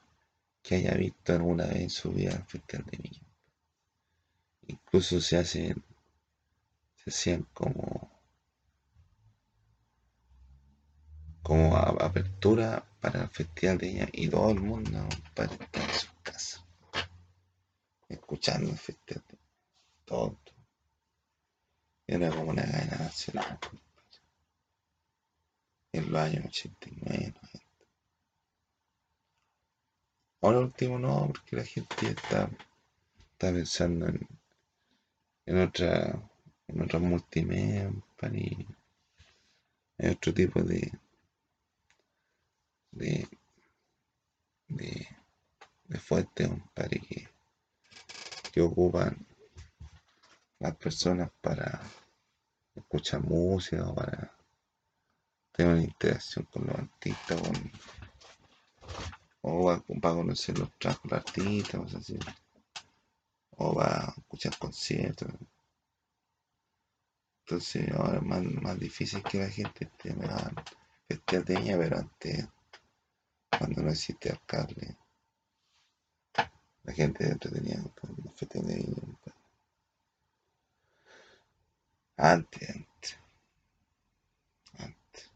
que 0.63 0.75
haya 0.75 0.95
visto 0.95 1.33
alguna 1.33 1.67
vez 1.67 1.77
en 1.77 1.89
su 1.91 2.11
vida 2.11 2.43
Festival 2.47 2.85
de 2.85 2.97
Viña. 2.97 3.27
Incluso 4.65 5.21
se 5.21 5.37
hacen, 5.37 5.83
se 6.95 7.11
hacían 7.11 7.43
como, 7.53 8.09
como 11.43 11.77
apertura 11.77 12.86
para 13.01 13.23
el 13.23 13.29
Festival 13.29 13.77
de 13.77 13.87
Viña 13.87 14.07
y 14.11 14.29
todo 14.29 14.51
el 14.51 14.59
mundo, 14.59 15.07
compadre, 15.09 15.63
está 15.63 15.83
en 15.83 15.93
su 15.93 16.07
casa, 16.23 16.65
escuchando 18.09 18.69
el 18.69 18.77
Festival 18.77 19.23
de 19.29 19.37
todo. 20.05 20.37
Era 22.05 22.29
como 22.29 22.51
una 22.51 22.63
cadena 22.63 22.97
nacional. 22.97 23.59
En 25.91 26.11
los 26.11 26.21
años 26.21 26.45
89, 26.45 27.33
90. 27.41 27.41
Ahora 30.41 30.59
último 30.59 30.99
no, 30.99 31.27
porque 31.27 31.55
la 31.55 31.65
gente 31.65 31.95
está, 32.07 32.49
está 33.33 33.51
pensando 33.51 34.07
en, 34.07 34.27
en 35.45 35.61
otra 35.61 36.21
en 36.67 36.81
otras 36.81 37.01
multimedia 37.01 37.91
en 39.97 40.11
otro 40.11 40.33
tipo 40.33 40.61
de 40.61 40.91
de 42.97 43.27
de, 44.67 45.07
de 45.85 45.99
fuentes 45.99 46.49
que, 46.75 47.27
que 48.51 48.61
ocupan 48.61 49.25
las 50.59 50.75
personas 50.75 51.31
para 51.41 51.81
escuchar 52.75 53.21
música 53.21 53.87
o 53.87 53.95
para 53.95 54.35
tener 55.51 55.73
una 55.73 55.83
interacción 55.83 56.45
con 56.45 56.67
los 56.67 56.75
artistas 56.75 57.41
o 59.41 59.65
para 60.01 60.15
conocer 60.15 60.57
los 60.57 60.71
trabajos 60.77 61.03
de 61.03 61.09
los 61.09 61.25
artistas 61.25 61.95
así. 61.95 62.19
O 63.59 63.73
para 63.73 64.13
escuchar 64.17 64.57
conciertos. 64.57 65.29
Entonces 67.45 67.89
ahora 67.91 68.17
es 68.17 68.23
más, 68.23 68.43
más 68.43 68.79
difícil 68.79 69.23
que 69.23 69.39
la 69.39 69.49
gente 69.49 69.85
esté 69.85 70.13
festival 71.07 71.45
de 71.45 71.77
pero 71.77 71.97
antes 71.99 72.47
cuando 73.57 73.81
no 73.81 73.89
existe 73.91 74.29
alcalde 74.29 74.97
La 76.83 76.93
gente 76.93 77.27
entretenía 77.27 77.83
con 77.99 78.15
los 78.23 78.33
festivales 78.35 78.77
de 78.87 78.95
compadre. 78.95 79.37
Antes, 82.17 82.69
antes. 82.69 83.19
Antes. 84.79 85.31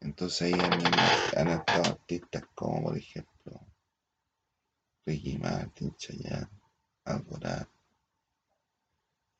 Entonces 0.00 0.42
ahí 0.42 0.52
han, 0.54 1.48
han 1.48 1.58
estado 1.60 1.82
artistas 1.92 2.44
como, 2.54 2.84
por 2.84 2.96
ejemplo, 2.96 3.60
Ricky 5.06 5.36
Martin, 5.38 5.94
Chayanne, 5.96 6.48
Alborán, 7.04 7.68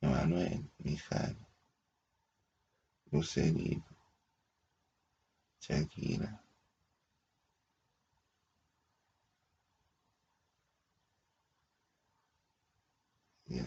Emanuel, 0.05 0.71
Mijal, 0.79 1.37
Lucerito, 3.13 3.97
Shakira. 5.61 6.43
ya. 13.47 13.67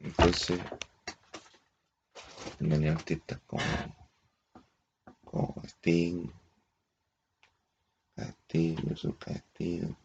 Entonces, 0.00 0.60
venían 2.68 2.96
artistas 2.96 3.40
como, 3.46 3.62
como 5.24 5.62
Sting, 5.64 6.28
Castillo, 8.14 8.96
su 8.96 9.16
Castillo, 9.16 9.96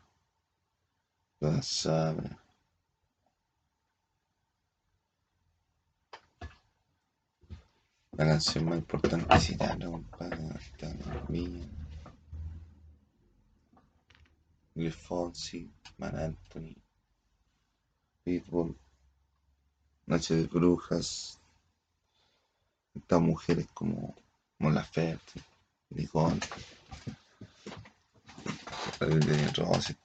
Toda 1.39 1.61
Sabra. 1.61 2.37
La 8.11 8.25
canción 8.25 8.65
más 8.65 8.79
importante 8.79 9.33
es 9.33 9.43
Cirano, 9.45 9.91
compadre, 9.91 10.49
está 10.59 10.89
en 10.89 11.27
Viña. 11.29 11.69
Luis 14.75 14.95
Fonsi, 14.95 15.71
Man 15.97 16.15
Anthony, 16.17 16.75
Pitbull, 18.23 18.77
Noche 20.05 20.35
de 20.35 20.47
Brujas, 20.47 21.38
estas 22.99 23.21
mujeres 23.21 23.67
como 23.73 24.15
Mon 24.59 24.75
Laferte, 24.75 25.41
Nicole, 25.89 26.39
de 28.99 29.47
Rossi. 29.53 29.95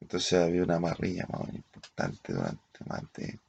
Entonces 0.00 0.32
había 0.34 0.62
una 0.62 0.78
marrilla 0.78 1.26
más 1.28 1.52
importante 1.52 2.32
durante 2.32 2.84
más 2.86 3.02
de, 3.14 3.40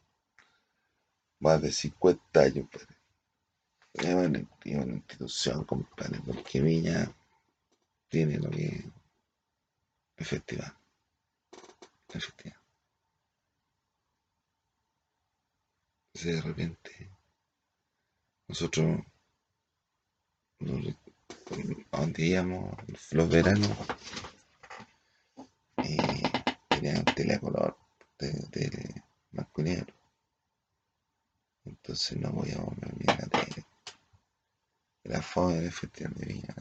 más 1.40 1.62
de 1.62 1.72
50 1.72 2.40
años, 2.40 2.68
padre. 2.70 2.98
Es 3.94 4.06
una, 4.06 4.84
una 4.84 4.94
institución, 4.94 5.64
compadre, 5.66 6.20
porque 6.26 6.62
Viña 6.62 7.12
tiene 8.10 8.38
lo 8.38 8.50
que 8.50 8.84
es 10.18 10.28
festival. 10.28 10.74
De 16.14 17.08
nosotros 18.48 19.02
donde 21.92 22.26
íbamos 22.26 22.76
los 23.12 23.30
veranos 23.30 23.70
eh, 25.84 26.24
tenían 26.70 27.04
telecolor 27.06 27.78
de, 28.20 28.32
de 28.52 29.02
y 29.58 29.62
negro. 29.62 29.94
Entonces 31.66 32.18
no 32.20 32.32
podíamos 32.32 32.76
ver 32.80 32.94
bien 32.96 33.18
la 33.18 33.28
tele. 33.28 33.66
Era 35.04 35.22
fome 35.22 35.56
del 35.56 35.72
festival 35.72 36.14
de 36.16 36.26
Viña. 36.26 36.56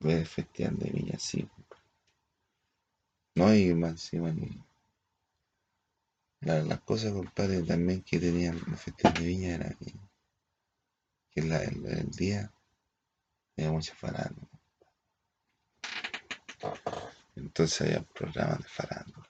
Ver 0.00 0.18
el 0.18 0.26
festival 0.26 0.76
de 0.78 0.90
Viña, 0.90 1.18
sí. 1.18 1.48
No, 3.36 3.54
y 3.54 3.72
más 3.74 3.92
encima 3.92 4.30
ni- 4.32 4.62
la- 6.40 6.62
las 6.62 6.80
cosas, 6.80 7.12
compadre, 7.12 7.62
también 7.62 8.02
que 8.02 8.18
tenían 8.18 8.56
el 8.56 8.76
festival 8.76 9.14
de 9.14 9.24
Viña 9.24 9.54
era 9.54 9.70
que, 9.74 9.94
que 11.30 11.42
la- 11.42 11.62
el, 11.62 12.10
día 12.10 12.52
había 13.56 13.72
mucha 13.72 13.94
farándula. 13.94 14.48
Entonces 17.36 17.80
había 17.82 18.02
programas 18.02 18.58
de 18.58 18.68
farándula. 18.68 19.28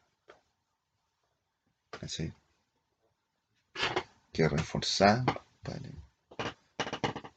Así. 2.00 2.32
Que 4.32 4.48
reforzaban, 4.48 5.24
compadre. 5.24 5.92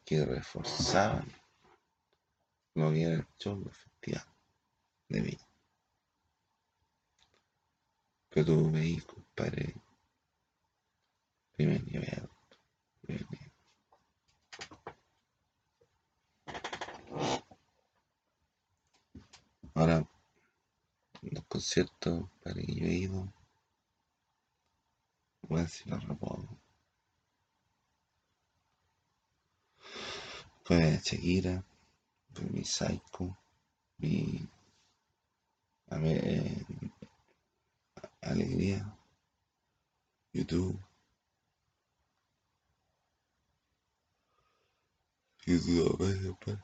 Que 0.05 0.25
reforzaban 0.25 1.31
lo 2.75 2.91
que 2.91 3.03
era 3.03 3.15
el 3.15 3.27
show 3.39 3.63
de 5.09 5.21
Viña. 5.21 5.47
Pero 8.29 8.45
tú 8.45 8.71
veis, 8.71 9.05
compadre, 9.35 9.75
primer 11.55 11.83
nivel, 11.85 12.29
primer 13.01 13.25
nivel. 13.31 13.51
Ahora, 19.73 20.05
los 21.21 21.45
conciertos, 21.45 22.29
compadre, 22.29 22.65
que 22.65 22.75
yo 22.75 22.85
he 22.85 22.93
ido, 22.93 23.33
voy 25.43 25.59
a 25.59 25.63
decir 25.63 25.87
los 25.87 26.07
recuerdo. 26.07 26.49
Fue 30.63 30.99
Shakira, 31.03 31.63
fue 32.33 32.45
mi 32.45 32.63
Psycho, 32.63 33.37
mi 33.97 34.47
a 35.89 35.97
ver, 35.97 36.21
eh, 36.25 36.65
Alegría, 38.21 38.95
YouTube, 40.33 40.79
YouTube, 45.45 46.01
a 46.01 46.07
ver, 46.07 46.23
compadre. 46.27 46.63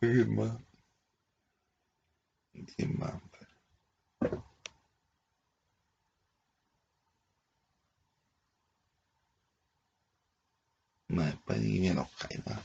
¿Quién 0.00 0.34
más? 0.34 0.58
¿Quién 2.76 2.98
más, 2.98 3.12
compadre? 3.12 3.46
Más 11.08 11.26
después 11.32 11.60
de 11.60 11.66
que 11.72 11.80
me 11.80 11.94
los 11.94 12.08
Jaivas. 12.16 12.60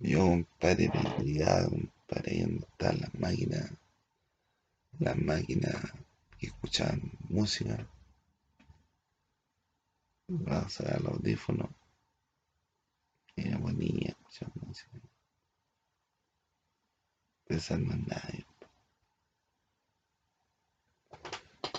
Yo, 0.00 0.18
compadre, 0.20 0.90
me 0.92 1.10
obligaba, 1.10 1.64
compadre, 1.68 1.82
ahí 1.82 1.91
donde 2.14 2.66
están 2.66 3.00
las 3.00 3.14
máquinas, 3.14 3.70
las 4.98 5.16
máquinas 5.16 5.92
que 6.38 6.46
escuchaban 6.48 7.12
música, 7.28 7.86
a 10.46 10.66
ver 10.84 11.00
los 11.02 11.14
audífonos, 11.14 11.70
y 13.36 13.44
me 13.44 13.58
ponía 13.58 14.08
a 14.08 14.10
escuchar 14.10 14.50
música, 14.56 14.98
pensando 17.46 17.94
en 17.94 18.06
nadie, 18.06 18.46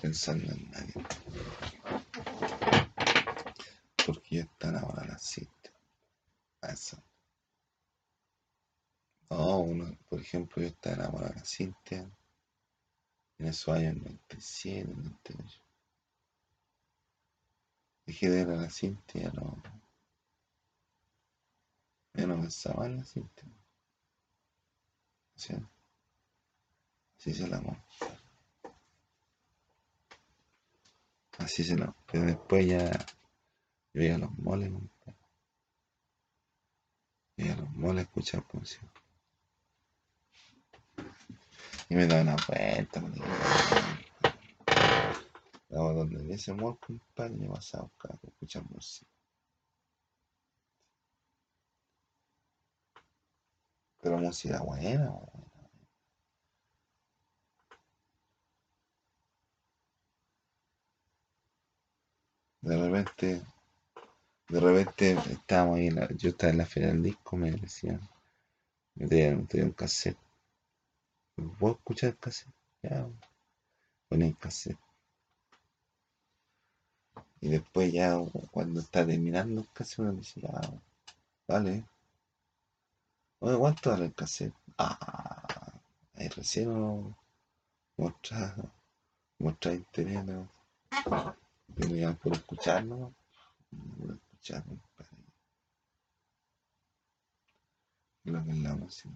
pensando 0.02 0.52
en 0.52 0.72
nadie, 0.72 0.94
porque 4.06 4.36
yo 4.38 4.42
estaba 4.42 4.78
enamorado 4.78 5.02
de 5.02 5.08
la 5.14 5.20
cinta, 5.20 5.72
eso. 6.64 7.04
No, 9.36 9.62
uno, 9.62 9.98
por 10.08 10.22
ejemplo, 10.22 10.62
yo 10.62 10.68
estaba 10.68 10.96
enamorado 10.96 11.34
de 11.34 11.44
Cintia 11.44 12.08
en 13.40 13.48
esos 13.48 13.76
años 13.76 13.96
97, 13.96 14.94
98. 14.94 15.60
Dejé 18.06 18.30
de 18.30 18.46
ver 18.46 18.56
a 18.56 18.62
la 18.62 18.70
Cintia, 18.70 19.32
no. 19.34 19.62
Yo 22.14 22.28
no 22.28 22.42
pensaba 22.42 22.86
en 22.86 22.98
la 22.98 23.06
Cintia. 23.06 23.44
¿sí? 25.36 25.56
Así 27.18 27.32
es 27.32 27.40
el 27.40 27.56
amor. 27.56 27.78
Así 31.40 31.64
es 31.64 31.72
el 31.72 31.82
amor. 31.82 31.96
Pero 32.12 32.26
después 32.26 32.68
ya 32.68 32.92
yo 33.96 34.04
iba 34.04 34.16
a 34.16 34.20
los 34.20 34.38
moles, 34.38 34.72
compadre. 34.72 35.18
mola 37.76 38.02
escuchar 38.02 38.46
música. 38.54 38.88
Y 41.90 41.96
me 41.96 42.08
da 42.08 42.22
una 42.22 42.36
vuelta, 42.48 43.02
me 43.02 43.10
digo, 43.12 43.26
Vamos 45.70 45.96
donde 45.96 46.24
dice 46.24 46.52
amor, 46.52 46.78
compadre, 46.80 47.36
me 47.36 47.48
vas 47.48 47.74
a 47.76 47.82
buscar, 47.82 48.18
escuchar 48.22 48.64
música. 48.70 49.10
Pero 54.02 54.18
música 54.18 54.62
buena, 54.62 55.10
buena. 55.10 55.54
De 62.62 62.78
repente, 62.78 63.42
de 64.50 64.60
repente 64.60 65.18
estábamos 65.32 65.78
ahí, 65.78 65.90
yo 66.18 66.30
estaba 66.30 66.52
en 66.52 66.58
la 66.60 66.66
feria 66.66 66.90
del 66.90 67.04
disco, 67.04 67.36
me 67.36 67.52
decían, 67.52 68.00
me 68.96 69.36
un 69.36 69.72
cassette. 69.72 70.23
¿Puedo 71.36 71.76
escuchar 71.76 72.12
el 72.12 72.18
cassette? 72.18 72.54
Ya, 72.84 73.08
ponía 74.08 74.28
el 74.28 74.38
cassette. 74.38 74.78
Y 77.42 77.50
después 77.50 77.92
ya 77.92 78.18
cuando 78.52 78.80
está 78.80 79.06
terminando 79.06 79.62
el 79.62 79.68
cassette 79.74 80.00
uno 80.00 80.14
dice, 80.14 80.42
ya, 80.42 80.62
vale. 81.48 81.84
Oye, 83.40 83.58
¿cuánto 83.58 83.90
vale 83.90 84.06
el 84.06 84.14
cassette? 84.14 84.54
Ah, 84.78 85.74
ahí 86.16 86.28
recién 86.30 86.70
uno 86.70 87.18
muestra, 87.98 88.56
muestra 89.40 89.74
interés, 89.74 90.24
¿no? 90.24 90.48
Y 91.78 91.88
me 91.88 92.00
llaman 92.00 92.18
por 92.18 92.34
escuchar, 92.34 92.86
¿no? 92.86 93.14
Por 94.00 94.16
escuchar, 94.16 94.64
compadre. 94.64 95.18
Lo 98.26 98.44
que 98.46 98.52
es 98.52 98.58
la 98.58 98.76
música. 98.76 99.10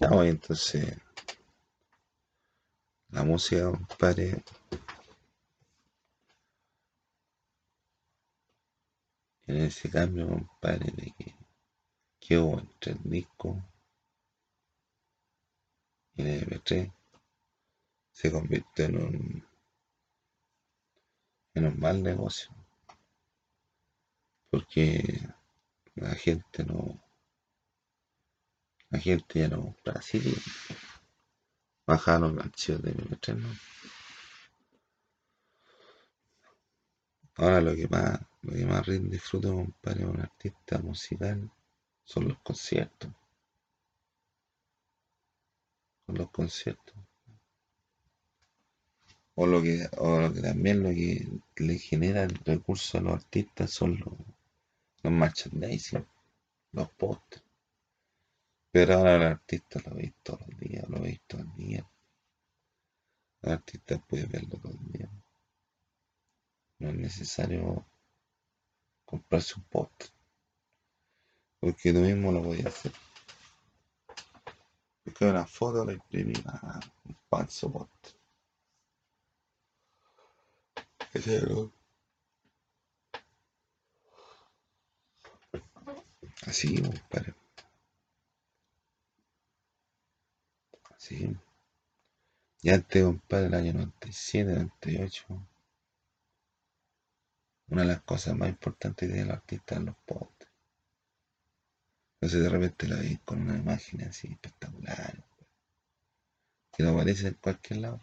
Entonces, 0.00 0.96
la 3.10 3.22
música, 3.22 3.70
compadre, 3.70 4.42
en 9.46 9.56
ese 9.56 9.90
cambio, 9.90 10.26
compadre, 10.26 10.90
de 10.92 11.14
que, 11.18 11.34
que 12.18 12.38
hubo 12.38 12.60
entre 12.60 12.92
el 12.92 13.02
disco 13.04 13.62
y 16.14 16.22
el 16.22 16.48
MP3, 16.48 16.90
se 18.10 18.32
convirtió 18.32 18.86
en 18.86 18.96
un, 18.96 19.48
en 21.54 21.66
un 21.66 21.78
mal 21.78 22.02
negocio, 22.02 22.50
porque 24.48 25.28
la 25.94 26.14
gente 26.14 26.64
no, 26.64 26.98
la 28.90 28.98
gente 28.98 29.38
ya 29.40 29.48
no 29.48 29.62
compra 29.62 30.02
CD, 30.02 30.32
bajaron 31.86 32.36
los 32.36 32.44
archivos 32.44 32.82
de 32.82 32.92
MP3, 32.92 33.36
¿no? 33.36 33.48
Ahora 37.36 37.60
lo 37.60 37.74
que 37.74 37.88
más, 37.88 38.20
lo 38.42 38.52
que 38.52 38.66
más 38.66 38.84
rinde 38.86 39.18
fruto, 39.18 39.54
compadre, 39.54 40.04
un 40.04 40.20
artista 40.20 40.78
musical 40.78 41.50
son 42.04 42.28
los 42.28 42.38
conciertos, 42.40 43.10
son 46.06 46.18
los 46.18 46.30
conciertos. 46.30 46.96
O 49.36 49.46
lo 49.46 49.62
que, 49.62 49.88
o 49.98 50.20
lo 50.20 50.32
que 50.34 50.42
también 50.42 50.82
lo 50.82 50.90
que 50.90 51.26
le 51.56 51.78
genera 51.78 52.24
el 52.24 52.34
recurso 52.44 52.98
a 52.98 53.00
los 53.00 53.14
artistas 53.14 53.70
son 53.70 53.98
los, 54.00 54.14
los 55.02 55.12
merchandising, 55.12 56.04
los 56.72 56.90
pósters. 56.90 57.49
Pero 58.72 58.94
ahora 58.94 59.16
el 59.16 59.22
artista 59.22 59.80
lo 59.84 59.94
veis 59.96 60.14
todos 60.22 60.40
los 60.48 60.58
días, 60.58 60.88
lo 60.88 61.00
veis 61.00 61.20
todo 61.26 61.40
el 61.40 61.52
día. 61.54 61.84
El 63.42 63.52
artista 63.52 63.98
puede 63.98 64.26
verlo 64.26 64.58
todo 64.58 64.72
el 64.72 64.92
día. 64.92 65.10
No 66.78 66.88
es 66.90 66.94
necesario 66.96 67.86
comprarse 69.04 69.54
un 69.56 69.64
póster, 69.64 70.10
porque 71.58 71.92
tú 71.92 71.98
mismo 71.98 72.30
lo 72.32 72.42
podías 72.42 72.66
hacer. 72.66 72.92
Buscar 75.04 75.30
una 75.30 75.46
foto, 75.46 75.84
la 75.84 75.92
imprimí, 75.94 76.34
ah, 76.46 76.78
un 77.06 77.16
falso 77.28 77.72
póster. 77.72 78.14
Ese 81.12 81.36
es 81.36 81.42
el- 81.42 81.72
Así, 86.46 86.80
compadre. 86.80 87.34
Así. 91.00 91.34
Y 92.60 92.68
antes, 92.68 93.02
compadre, 93.02 93.46
el 93.46 93.54
año 93.54 93.72
97, 93.72 94.52
98, 94.52 95.24
una 97.68 97.82
de 97.82 97.88
las 97.88 98.02
cosas 98.02 98.36
más 98.36 98.50
importantes 98.50 99.08
que 99.08 99.14
tiene 99.14 99.28
el 99.28 99.30
artista 99.30 99.76
es 99.76 99.80
los 99.80 99.96
pósters. 100.04 100.50
Entonces 102.20 102.42
de 102.42 102.48
repente 102.50 102.86
la 102.86 102.96
veis 102.96 103.18
con 103.24 103.40
una 103.40 103.56
imagen 103.56 104.02
así 104.02 104.28
espectacular, 104.28 105.24
que 106.76 106.82
no 106.82 106.90
aparece 106.90 107.28
en 107.28 107.34
cualquier 107.34 107.80
lado. 107.80 108.00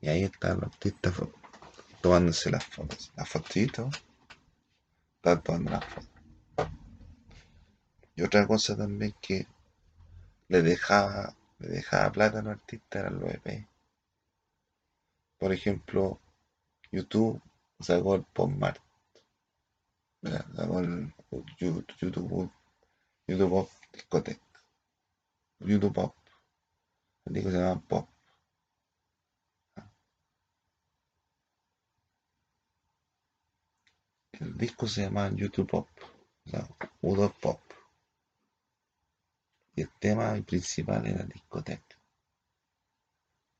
Y 0.00 0.08
ahí 0.08 0.22
está 0.22 0.52
el 0.52 0.62
artista 0.62 1.12
tomándose 2.00 2.52
las 2.52 2.64
fotos. 2.64 3.10
Las 3.16 3.28
fotitos, 3.28 3.92
está 5.16 5.40
tomando 5.40 5.72
las 5.72 5.84
fotos. 5.86 6.08
Y 8.14 8.22
otra 8.22 8.46
cosa 8.46 8.76
también 8.76 9.12
que 9.20 9.44
le 10.46 10.62
dejaba, 10.62 11.34
le 11.58 11.68
dejaba 11.68 12.12
plata 12.12 12.38
a 12.38 12.42
los 12.42 12.52
artistas 12.52 13.00
eran 13.00 13.20
los 13.20 13.30
EP. 13.34 13.68
Por 15.38 15.52
ejemplo, 15.52 16.20
YouTube 16.92 17.40
sacó 17.80 18.14
el 18.16 18.24
Pop 18.24 18.50
Mart. 18.50 18.80
Mira, 20.22 20.44
sacó 20.54 20.80
el 20.80 21.12
YouTube, 21.58 21.86
YouTube, 22.00 22.50
YouTube 23.26 23.50
Pop 23.50 23.70
Discoteca. 23.92 24.46
YouTube 25.60 25.92
Pop. 25.92 26.14
El 27.26 27.34
disco 27.34 27.50
se 27.50 27.58
llama 27.58 27.80
Pop. 27.82 28.08
El 34.32 34.56
disco 34.56 34.86
se 34.86 35.02
llama 35.02 35.30
YouTube 35.34 35.68
Pop. 35.68 35.88
O 36.46 36.50
sea, 36.50 36.68
U2 37.02 37.32
Pop. 37.40 37.60
Y 39.78 39.82
el 39.82 39.90
tema 40.00 40.34
principal 40.44 41.06
era 41.06 41.22
discoteca. 41.22 41.96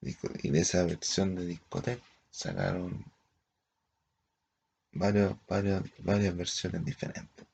Disco- 0.01 0.33
Y 0.43 0.51
de 0.51 0.59
esa 0.63 0.83
versión 0.83 1.37
de 1.37 1.47
discoteca 1.47 2.03
sacaron 2.33 3.05
varios, 4.93 5.35
varios, 5.47 5.83
varias 6.01 6.37
versiones 6.37 6.85
diferentes. 6.85 7.47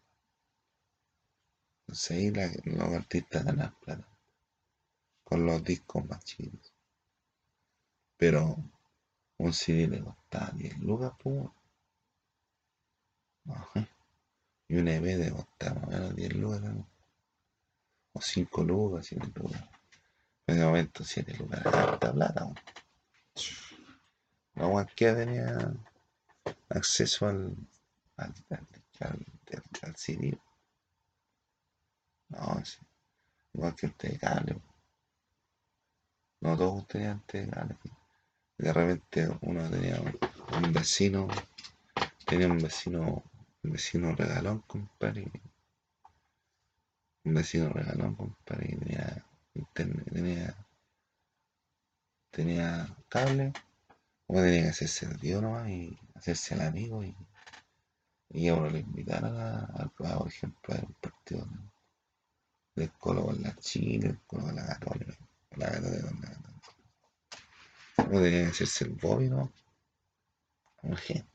Entonces 1.86 2.10
ahí 2.10 2.30
la- 2.30 2.52
los 2.64 2.92
artistas 2.92 3.42
ganan 3.42 3.74
plata 3.82 4.06
con 5.24 5.44
los 5.44 5.64
discos 5.64 6.06
más 6.08 6.24
chidos. 6.24 6.72
Pero 8.16 8.56
un 9.38 9.52
CD 9.52 9.86
le 9.86 10.00
costaba 10.02 10.50
10 10.50 10.76
lucas, 10.80 11.12
pues. 11.22 11.48
Y 14.68 14.74
un 14.76 14.88
EP 14.88 15.16
le 15.16 15.30
costaba 15.30 15.86
menos 15.86 16.16
10 16.16 16.34
lucas. 16.34 16.62
O 18.14 18.20
5 18.20 18.64
lucas, 18.64 19.06
7 19.06 19.30
lucas. 19.34 19.62
En 20.46 20.56
ese 20.56 20.64
momento 20.64 21.04
7 21.04 21.34
lucas 21.38 21.60
era 21.60 21.82
harta 21.82 22.12
plata. 22.12 22.48
No 24.54 24.70
cualquiera 24.70 25.16
tenía 25.16 25.74
acceso 26.70 27.26
al, 27.28 27.54
al, 28.16 28.34
al, 28.50 28.66
al- 29.00 29.26
al- 29.82 29.96
CD. 29.96 30.38
No, 32.28 32.64
sí. 32.64 32.78
igual 33.54 33.74
que 33.76 33.86
el 33.86 34.18
cable. 34.18 34.60
No 36.40 36.56
todos 36.56 36.86
tenían 36.86 37.20
cable. 37.50 37.76
De 38.58 38.72
repente 38.72 39.28
uno 39.42 39.68
tenía 39.68 40.00
un 40.00 40.72
vecino, 40.72 41.26
tenía 42.24 42.46
un 42.46 42.58
vecino, 42.58 43.24
un 43.62 43.70
vecino 43.72 44.14
regalón, 44.14 44.60
compadre. 44.60 45.30
Un 47.24 47.34
vecino 47.34 47.68
regalón, 47.70 48.14
compadre, 48.14 48.68
y 48.72 48.76
tenía 48.76 49.26
internet, 49.54 50.12
tenía 50.12 50.56
tenía 52.34 52.96
cable, 53.08 53.52
uno 54.26 54.42
tenía 54.42 54.62
que 54.62 54.68
hacerse 54.68 55.06
el 55.06 55.18
tío 55.20 55.40
nomás 55.40 55.68
y 55.68 55.96
hacerse 56.14 56.54
el 56.54 56.62
amigo 56.62 57.04
y, 57.04 57.16
y 58.30 58.48
a 58.48 58.54
uno 58.54 58.70
le 58.70 58.80
invitaron 58.80 59.36
a, 59.40 59.90
por 59.96 60.28
ejemplo, 60.28 60.74
a 60.74 60.78
un 60.78 60.94
partido 60.94 61.46
del 62.74 62.90
Colo 62.92 63.26
con 63.26 63.40
la 63.40 63.54
Chile, 63.56 64.08
el 64.08 64.20
Colo 64.26 64.44
con 64.44 64.56
la 64.56 64.66
Católica, 64.66 65.16
la 65.56 65.70
Católica 65.70 66.08
con 66.08 66.20
la 66.20 66.28
Católica. 66.28 66.60
Uno 67.98 68.20
tenía 68.20 68.42
que 68.42 68.50
hacerse 68.50 68.84
el 68.84 68.90
Bobby, 68.90 69.28
¿no? 69.28 69.52
gente. 70.96 71.30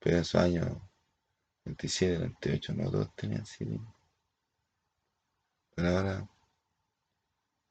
Pero 0.00 0.16
en 0.16 0.22
esos 0.22 0.40
años 0.40 0.76
27, 1.64 2.18
28, 2.18 2.74
no 2.74 2.90
todos 2.90 3.14
tenían 3.16 3.46
CD. 3.46 3.80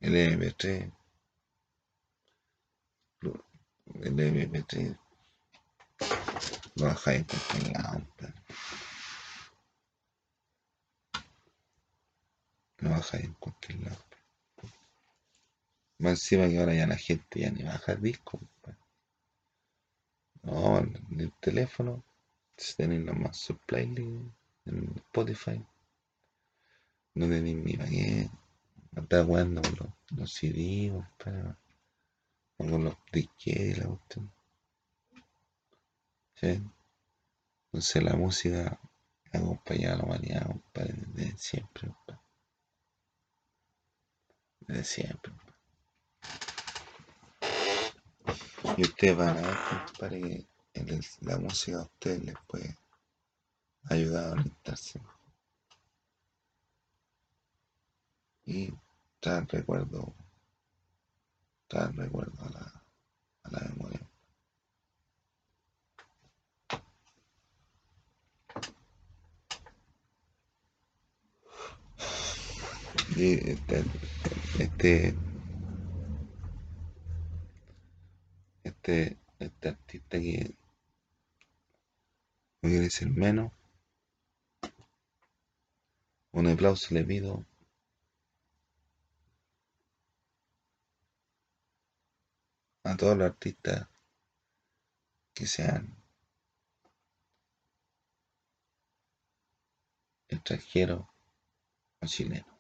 MP3 0.01 0.91
el 4.01 4.19
MP3 4.19 4.97
lo 6.75 6.85
bajáis 6.85 7.19
en 7.19 7.25
cualquier 7.25 7.73
lado, 7.73 8.01
Lo 12.77 12.89
bajáis 12.89 13.25
en 13.25 13.33
cualquier 13.33 13.79
lado. 13.79 14.03
Más 15.99 16.11
encima 16.13 16.49
que 16.49 16.59
ahora 16.59 16.73
ya 16.73 16.87
la 16.87 16.97
gente 16.97 17.39
ya 17.39 17.51
ni 17.51 17.63
baja 17.63 17.93
el 17.93 18.01
disco. 18.01 18.39
No, 20.41 20.79
en 20.79 21.19
el 21.19 21.31
teléfono 21.39 22.03
tenéis 22.75 23.01
nomás 23.01 23.37
su 23.37 23.57
playlist 23.57 24.33
en 24.65 24.93
Spotify. 24.97 25.65
No 27.15 27.27
tenéis 27.27 27.57
ni 27.57 27.77
para 27.77 27.89
qué. 27.89 28.29
No 28.91 29.01
está 29.03 29.23
jugando 29.23 29.61
los, 29.61 29.89
los 30.17 30.33
CD, 30.33 30.91
compadre. 30.91 31.55
O 32.57 32.65
con 32.65 32.83
los 32.83 32.93
la 32.93 33.87
cuestión. 33.87 34.31
¿Sí? 36.35 36.61
Entonces 37.65 38.03
la 38.03 38.15
música 38.15 38.79
ha 39.31 39.37
acompañado 39.37 39.95
a 39.95 39.97
la 39.97 40.03
humanidad, 40.03 40.45
compadre, 40.45 40.93
desde 41.07 41.37
siempre, 41.37 41.87
compadre. 41.87 42.21
Desde 44.61 44.83
siempre. 44.83 45.33
Y 48.77 48.81
ustedes 48.83 49.17
van 49.17 49.37
a 49.37 49.41
ver, 49.41 49.57
compadre, 49.87 50.45
que 50.73 50.99
la 51.21 51.37
música 51.37 51.79
a 51.79 51.83
ustedes 51.83 52.23
les 52.23 52.35
puede 52.47 52.75
ayudar 53.89 54.29
a 54.29 54.31
orientarse. 54.31 55.01
Y 58.45 58.73
traer 59.19 59.47
recuerdo, 59.47 60.13
traer 61.67 61.95
recuerdo 61.95 62.43
a 62.43 62.49
la, 62.49 62.83
a 63.43 63.51
la 63.51 63.59
memoria. 63.69 64.01
Y 73.15 73.33
este, 73.49 73.83
este, 74.59 75.15
este, 78.63 79.17
este 79.39 79.69
artista 79.69 80.19
que 80.19 80.55
no 82.61 82.69
quiere 82.69 82.89
ser 82.89 83.09
menos, 83.09 83.51
un 86.31 86.47
aplauso 86.47 86.93
le 86.93 87.03
pido 87.03 87.45
a 92.83 92.97
todos 92.97 93.17
los 93.17 93.29
artistas 93.29 93.87
que 95.33 95.47
sean 95.47 95.95
extranjeros 100.27 101.05
o 102.01 102.05
chilenos. 102.05 102.53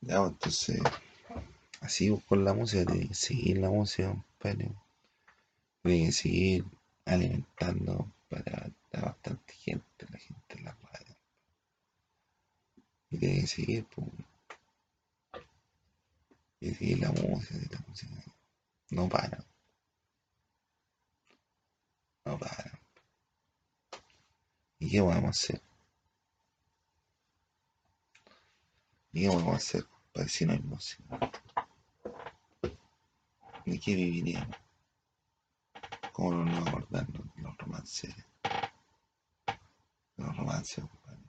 Ya, 0.00 0.18
pues, 0.18 0.32
entonces, 0.32 0.82
así 1.80 2.22
con 2.28 2.44
la 2.44 2.52
música, 2.54 2.92
que 2.92 3.14
seguir 3.14 3.58
la 3.58 3.70
música, 3.70 4.14
tiene 4.42 4.74
que 5.82 6.12
seguir 6.12 6.64
alimentando 7.04 8.12
para 8.28 8.70
bastante 8.92 9.52
gente, 9.54 10.06
la 10.10 10.18
gente 10.18 10.58
en 10.58 10.64
la 10.64 10.72
radio. 10.72 11.16
Y 13.10 13.18
que 13.18 13.46
seguir, 13.46 13.86
pues, 13.86 14.08
y 16.60 16.74
seguir 16.74 16.98
la 17.00 17.12
música, 17.12 17.56
y 17.56 17.68
la 17.68 17.84
música. 17.86 18.14
No 18.90 19.08
para. 19.08 19.44
No 22.24 22.38
para. 22.38 22.78
¿Y 24.78 24.90
qué 24.90 25.00
vamos 25.00 25.24
a 25.24 25.28
hacer? 25.28 25.62
¿Y 29.12 29.22
qué 29.22 29.28
vamos 29.28 29.54
a 29.54 29.56
hacer 29.56 29.84
para 30.12 30.28
si 30.28 30.46
no 30.46 30.52
hay 30.52 30.60
música? 30.60 31.02
¿De 33.64 33.78
qué 33.78 33.94
viviríamos? 33.94 34.56
¿Cómo 36.12 36.32
no 36.32 36.44
nos 36.44 36.68
acordarnos 36.68 37.34
de 37.34 37.42
los 37.42 37.56
romances? 37.56 38.14
Los 40.16 40.36
romances, 40.36 40.84
compadre. 40.84 41.22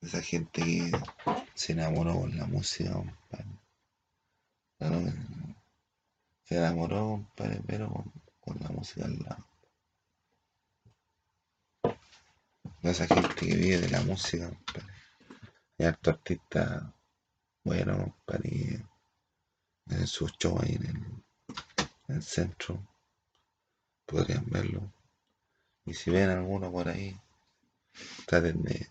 Esa 0.00 0.22
gente 0.22 0.62
que 0.62 0.92
se 1.54 1.72
enamoró 1.72 2.20
con 2.20 2.36
la 2.36 2.46
música, 2.46 2.92
compadre. 2.92 3.46
se 6.44 6.56
enamoró, 6.56 6.98
compadre, 7.10 7.60
pero 7.66 7.90
con, 7.90 8.12
con 8.40 8.58
la 8.60 8.68
música 8.68 9.06
al 9.06 9.18
lado. 9.18 9.46
Esa 12.82 13.06
gente 13.06 13.34
que 13.34 13.46
vive 13.46 13.78
de 13.78 13.90
la 13.90 14.02
música, 14.02 14.48
compadre. 14.48 14.94
Hay 15.78 15.86
harto 15.86 16.10
artista 16.10 16.94
bueno, 17.64 18.14
compadre, 18.26 18.84
en 19.88 20.06
su 20.06 20.28
show 20.28 20.58
ahí 20.60 20.74
en 20.76 21.22
el, 22.08 22.22
centro. 22.22 22.86
Podrían 24.06 24.44
verlo. 24.50 24.92
Y 25.86 25.94
si 25.94 26.10
ven 26.10 26.30
alguno 26.30 26.70
por 26.70 26.88
ahí, 26.88 27.18
traten 28.26 28.62
de, 28.62 28.88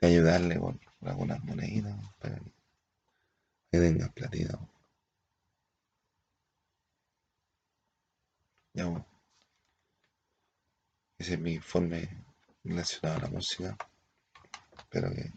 ayudarle 0.00 0.58
con 0.58 0.80
algunas 1.02 1.42
moneditas 1.44 1.96
para 2.18 2.38
que 3.70 3.78
tengan 3.78 4.12
platita. 4.12 4.58
Ya. 8.74 9.06
Ese 11.18 11.34
es 11.34 11.40
mi 11.40 11.54
informe 11.54 12.08
relacionado 12.64 13.18
a 13.18 13.22
la 13.22 13.28
música. 13.28 13.76
Espero 14.76 15.10
que 15.10 15.30